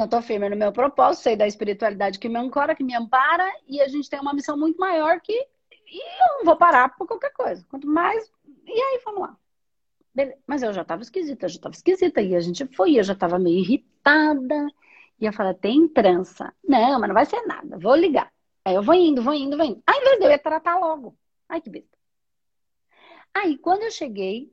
[0.00, 3.50] eu estou firme no meu propósito, sei da espiritualidade que me ancora, que me ampara,
[3.66, 5.46] e a gente tem uma missão muito maior que
[5.92, 7.64] e eu não vou parar por qualquer coisa.
[7.68, 8.32] Quanto mais.
[8.66, 9.36] E aí, vamos lá.
[10.14, 10.38] Beleza.
[10.46, 12.22] Mas eu já tava esquisita, eu já tava esquisita.
[12.22, 14.68] E a gente foi, eu já tava meio irritada.
[15.20, 16.52] E eu falei, tem trança.
[16.64, 18.32] Não, mas não vai ser nada, vou ligar.
[18.64, 19.82] Aí eu vou indo, vou indo, vou indo.
[19.86, 21.16] Aí, em vez de eu ia tratar logo.
[21.48, 21.98] Ai, que besta.
[23.34, 24.50] Aí, quando eu cheguei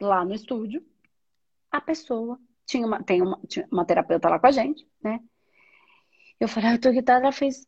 [0.00, 0.84] lá no estúdio,
[1.70, 2.38] a pessoa
[2.72, 5.20] tinha uma, tem uma, tinha uma terapeuta lá com a gente, né?
[6.40, 7.24] Eu falei, ah, eu tô irritada.
[7.24, 7.66] Ela fez,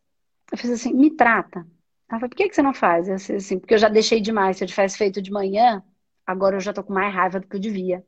[0.50, 1.60] ela fez assim, me trata.
[2.08, 3.08] Ela falou, por que, que você não faz?
[3.08, 4.56] Eu disse assim, porque eu já deixei demais.
[4.56, 5.82] Se eu tivesse feito de manhã,
[6.26, 8.04] Agora eu já tô com mais raiva do que eu devia.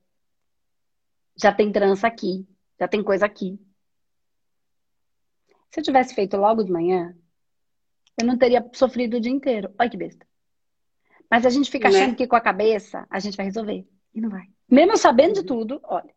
[1.36, 2.47] Já tem trança aqui,
[2.80, 3.61] já tem coisa aqui.
[5.70, 7.14] Se eu tivesse feito logo de manhã,
[8.18, 9.74] eu não teria sofrido o dia inteiro.
[9.78, 10.26] Olha que besta.
[11.30, 11.99] Mas a gente fica né?
[11.99, 13.86] achando que com a cabeça a gente vai resolver.
[14.14, 14.47] E não vai.
[14.70, 16.14] Mesmo sabendo de tudo, olha.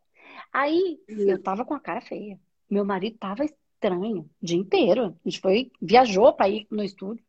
[0.52, 2.38] Aí eu tava com a cara feia.
[2.68, 5.16] Meu marido tava estranho o dia inteiro.
[5.24, 7.24] A gente foi, viajou para ir no estúdio.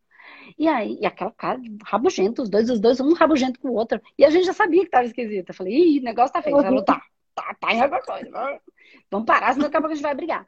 [0.57, 4.01] E aí, e aquela cara rabugento, os dois, os dois, um rabugento com o outro.
[4.17, 5.49] E a gente já sabia que tava esquisito.
[5.49, 6.55] Eu falei, ih, o negócio tá feio.
[6.55, 7.01] Ela falou, tá,
[7.35, 8.61] tá, tá em alguma coisa.
[9.09, 10.47] Vamos parar, senão daqui a pouco a gente vai brigar.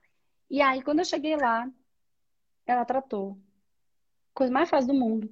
[0.49, 1.69] E aí, quando eu cheguei lá,
[2.65, 3.38] ela tratou.
[4.34, 5.30] Coisa mais fácil do mundo.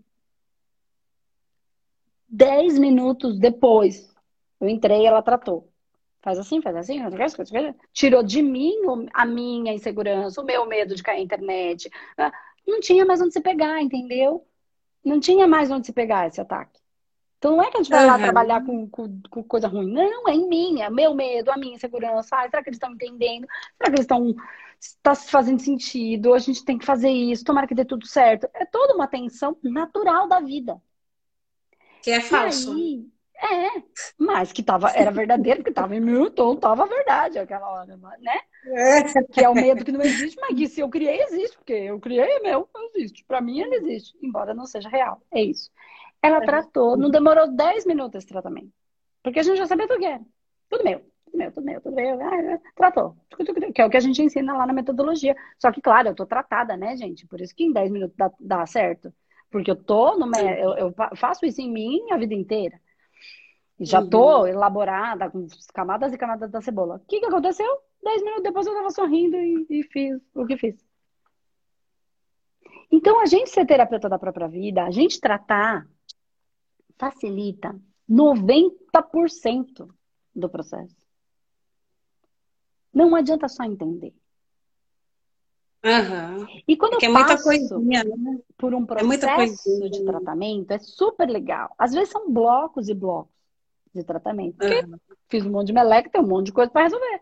[2.27, 4.13] Dez minutos depois,
[4.59, 5.70] eu entrei e ela tratou.
[6.22, 6.99] Faz assim, faz assim,
[7.91, 8.76] tirou de mim
[9.13, 11.89] a minha insegurança, o meu medo de cair na internet.
[12.17, 12.32] Ah,
[12.67, 14.45] não tinha mais onde se pegar, entendeu?
[15.03, 16.80] Não tinha mais onde se pegar esse ataque.
[17.39, 18.11] Então não é que a gente vai uhum.
[18.11, 19.91] lá trabalhar com, com, com, coisa ruim.
[19.91, 22.36] Não, é em mim, é meu medo, a minha insegurança.
[22.36, 23.47] Ah, será que eles estão entendendo?
[23.78, 24.36] Será que eles estão.
[24.80, 26.36] Está fazendo sentido?
[26.36, 28.47] A gente tem que fazer isso, tomara que dê tudo certo.
[28.53, 30.80] É toda uma tensão natural da vida.
[32.03, 32.74] Que é falso.
[32.74, 33.07] Aí,
[33.41, 33.83] é,
[34.17, 38.39] mas que tava, era verdadeiro, porque tava em meu tom, tava verdade aquela hora, né?
[38.65, 39.23] É.
[39.31, 41.99] Que é o medo que não existe, mas que se eu criei, existe, porque eu
[41.99, 43.25] criei é meu, existe.
[43.25, 45.21] Para mim ele existe, embora não seja real.
[45.31, 45.71] É isso.
[46.21, 46.45] Ela é.
[46.45, 48.71] tratou, não demorou 10 minutos esse tratamento.
[49.23, 50.21] Porque a gente já sabia tudo que era.
[50.69, 52.21] Tudo meu, tudo meu, tudo meu, tudo meu.
[52.21, 53.17] Ah, tratou.
[53.73, 55.35] Que é o que a gente ensina lá na metodologia.
[55.57, 57.25] Só que, claro, eu tô tratada, né, gente?
[57.25, 59.11] Por isso que em 10 minutos dá, dá certo.
[59.49, 62.79] Porque eu tô no, eu, eu faço isso em mim a vida inteira.
[63.84, 64.09] Já uhum.
[64.09, 66.97] tô elaborada, com camadas e camadas da cebola.
[66.97, 67.67] O que, que aconteceu?
[68.03, 70.75] Dez minutos depois eu tava sorrindo e, e fiz o que fiz.
[72.91, 75.88] Então, a gente ser terapeuta da própria vida, a gente tratar,
[76.97, 77.75] facilita
[78.07, 79.89] 90%
[80.36, 80.95] do processo.
[82.93, 84.13] Não adianta só entender.
[85.84, 86.45] Uhum.
[86.67, 88.39] E quando Porque eu é passo coisinha, né?
[88.55, 91.73] por um é processo é de tratamento, é super legal.
[91.79, 93.40] Às vezes são blocos e blocos
[93.93, 94.57] de tratamento.
[94.57, 94.97] Porque uhum.
[95.29, 97.21] fiz um monte de meleca, tem um monte de coisa para resolver.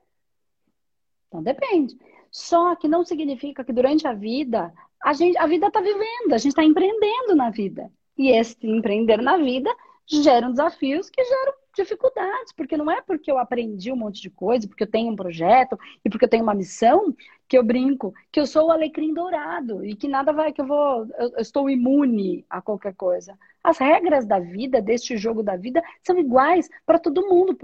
[1.28, 1.98] Então depende.
[2.32, 6.38] Só que não significa que durante a vida a gente a vida está vivendo, a
[6.38, 7.92] gente está empreendendo na vida.
[8.18, 9.74] E esse empreender na vida
[10.08, 14.68] geram desafios que geram dificuldades, porque não é porque eu aprendi um monte de coisa,
[14.68, 17.16] porque eu tenho um projeto e porque eu tenho uma missão
[17.50, 20.68] que eu brinco que eu sou o alecrim dourado e que nada vai que eu
[20.68, 23.38] vou eu, estou imune a qualquer coisa.
[23.64, 27.58] As regras da vida, deste jogo da vida, são iguais para todo mundo,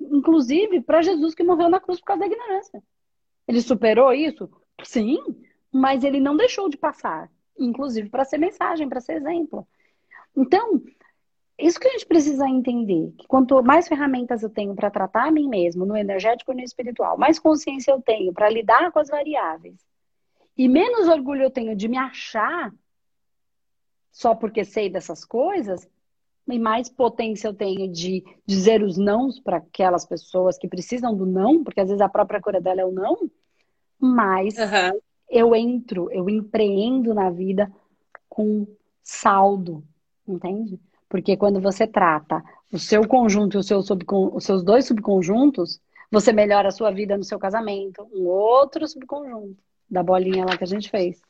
[0.00, 2.80] inclusive para Jesus que morreu na cruz por causa da ignorância.
[3.48, 4.48] Ele superou isso?
[4.84, 5.18] Sim,
[5.72, 7.28] mas ele não deixou de passar,
[7.58, 9.66] inclusive para ser mensagem, para ser exemplo.
[10.36, 10.80] Então,
[11.58, 15.30] isso que a gente precisa entender, que quanto mais ferramentas eu tenho para tratar a
[15.30, 19.08] mim mesmo, no energético e no espiritual, mais consciência eu tenho para lidar com as
[19.08, 19.80] variáveis,
[20.56, 22.72] e menos orgulho eu tenho de me achar
[24.10, 25.88] só porque sei dessas coisas,
[26.48, 31.24] e mais potência eu tenho de dizer os nãos para aquelas pessoas que precisam do
[31.24, 33.30] não, porque às vezes a própria cura dela é o não,
[33.98, 35.00] mais uhum.
[35.30, 37.72] eu entro, eu empreendo na vida
[38.28, 38.66] com
[39.02, 39.82] saldo,
[40.26, 40.78] entende?
[41.12, 42.42] Porque quando você trata
[42.72, 45.78] o seu conjunto e o seu os seus dois subconjuntos,
[46.10, 49.58] você melhora a sua vida no seu casamento, um outro subconjunto
[49.90, 51.20] da bolinha lá que a gente fez,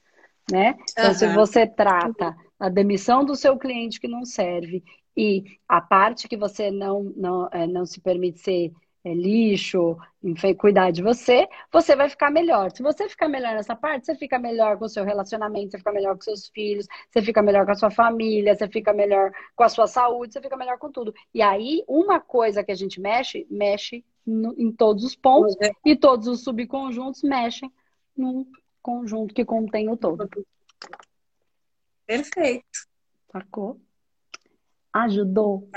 [0.49, 0.77] né?
[0.93, 1.15] Então, uhum.
[1.15, 4.85] se você trata a demissão do seu cliente que não serve
[5.17, 8.71] e a parte que você não, não, é, não se permite ser
[9.05, 12.71] é, lixo, enfim, cuidar de você, você vai ficar melhor.
[12.71, 15.93] Se você ficar melhor nessa parte, você fica melhor com o seu relacionamento, você fica
[15.93, 19.65] melhor com seus filhos, você fica melhor com a sua família, você fica melhor com
[19.65, 21.13] a sua saúde, você fica melhor com tudo.
[21.35, 25.71] E aí, uma coisa que a gente mexe, mexe no, em todos os pontos, uhum.
[25.85, 27.73] e todos os subconjuntos mexem
[28.17, 28.47] num
[28.81, 30.29] conjunto que contém o todo.
[32.07, 32.87] Perfeito.
[33.33, 33.81] Sacou?
[34.93, 35.69] Ajudou?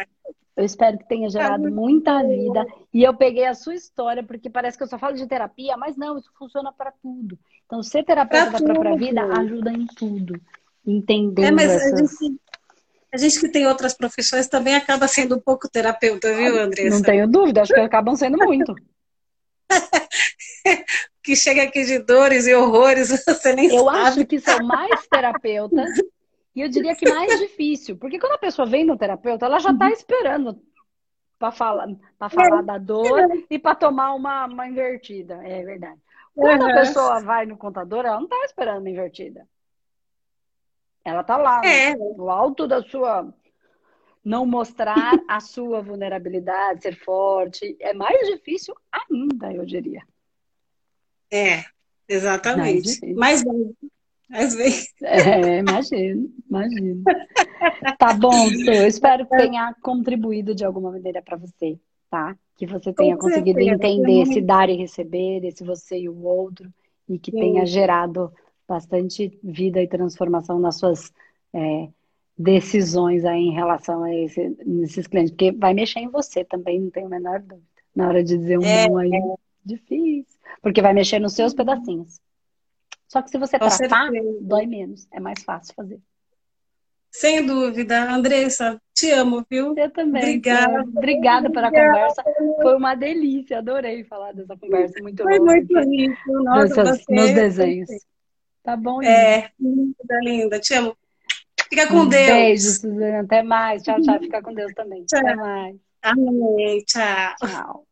[0.55, 2.65] Eu espero que tenha gerado muita vida.
[2.93, 5.97] E eu peguei a sua história, porque parece que eu só falo de terapia, mas
[5.97, 7.37] não, isso funciona para tudo.
[7.65, 10.39] Então, ser terapeuta pra da própria vida ajuda em tudo.
[10.85, 11.93] Entendendo é, mas essas...
[11.93, 12.39] a, gente,
[13.13, 16.95] a gente que tem outras profissões também acaba sendo um pouco terapeuta, viu, Andressa?
[16.95, 18.73] Não tenho dúvida, acho que acabam sendo muito.
[21.21, 23.97] que chega aqui de dores e horrores, você nem eu sabe.
[23.97, 25.89] Eu acho que são mais terapeutas
[26.55, 29.71] e eu diria que mais difícil, porque quando a pessoa vem no terapeuta, ela já
[29.71, 29.91] está uhum.
[29.91, 30.61] esperando
[31.37, 31.87] para falar,
[32.17, 35.35] pra falar da dor e para tomar uma, uma invertida.
[35.45, 35.99] É verdade.
[36.33, 36.71] Quando uhum.
[36.71, 39.45] a pessoa vai no contador, ela não está esperando uma invertida.
[41.03, 41.93] Ela está lá, é.
[41.95, 43.33] no alto da sua.
[44.23, 44.95] Não mostrar
[45.27, 47.75] a sua vulnerabilidade, ser forte.
[47.79, 50.01] É mais difícil ainda, eu diria.
[51.31, 51.65] É,
[52.07, 53.05] exatamente.
[53.13, 53.43] Mais, mais
[54.32, 54.93] às vezes.
[55.03, 57.03] É, imagino, imagino.
[57.97, 61.78] Tá bom, Su, eu espero que tenha contribuído de alguma maneira para você,
[62.09, 62.36] tá?
[62.57, 66.23] Que você tenha Com conseguido certeza, entender esse dar e receber, esse você e o
[66.23, 66.69] outro,
[67.07, 67.39] e que Sim.
[67.39, 68.32] tenha gerado
[68.67, 71.11] bastante vida e transformação nas suas
[71.53, 71.89] é,
[72.38, 76.89] decisões aí em relação a esse, esses clientes, porque vai mexer em você também, não
[76.89, 77.67] tenho a menor dúvida.
[77.95, 79.36] Na hora de dizer um é, não aí, é.
[79.63, 82.19] difícil, porque vai mexer nos seus pedacinhos.
[83.07, 84.37] Só que se você Com tratar, certeza.
[84.41, 85.07] dói menos.
[85.11, 85.99] É mais fácil fazer.
[87.11, 88.11] Sem dúvida.
[88.11, 89.73] Andressa, te amo, viu?
[89.77, 90.21] Eu também.
[90.21, 90.81] Obrigada.
[90.81, 92.23] Obrigada pela conversa.
[92.61, 93.59] Foi uma delícia.
[93.59, 95.01] Adorei falar dessa conversa.
[95.01, 95.45] Muito Foi bom.
[95.45, 96.15] muito lindo.
[96.43, 97.89] Nossa, Dessas, meus desenhos.
[98.63, 100.59] Tá bom, É, linda, linda.
[100.59, 100.97] Te amo.
[101.69, 102.27] Fica com um Deus.
[102.27, 103.19] Beijo, Suzana.
[103.21, 103.81] Até mais.
[103.83, 104.19] Tchau, tchau.
[104.19, 105.05] Fica com Deus também.
[105.05, 105.19] Tchau.
[105.19, 105.75] Até mais.
[106.01, 106.83] Amém.
[106.85, 107.35] Tchau.
[107.39, 107.85] Tchau.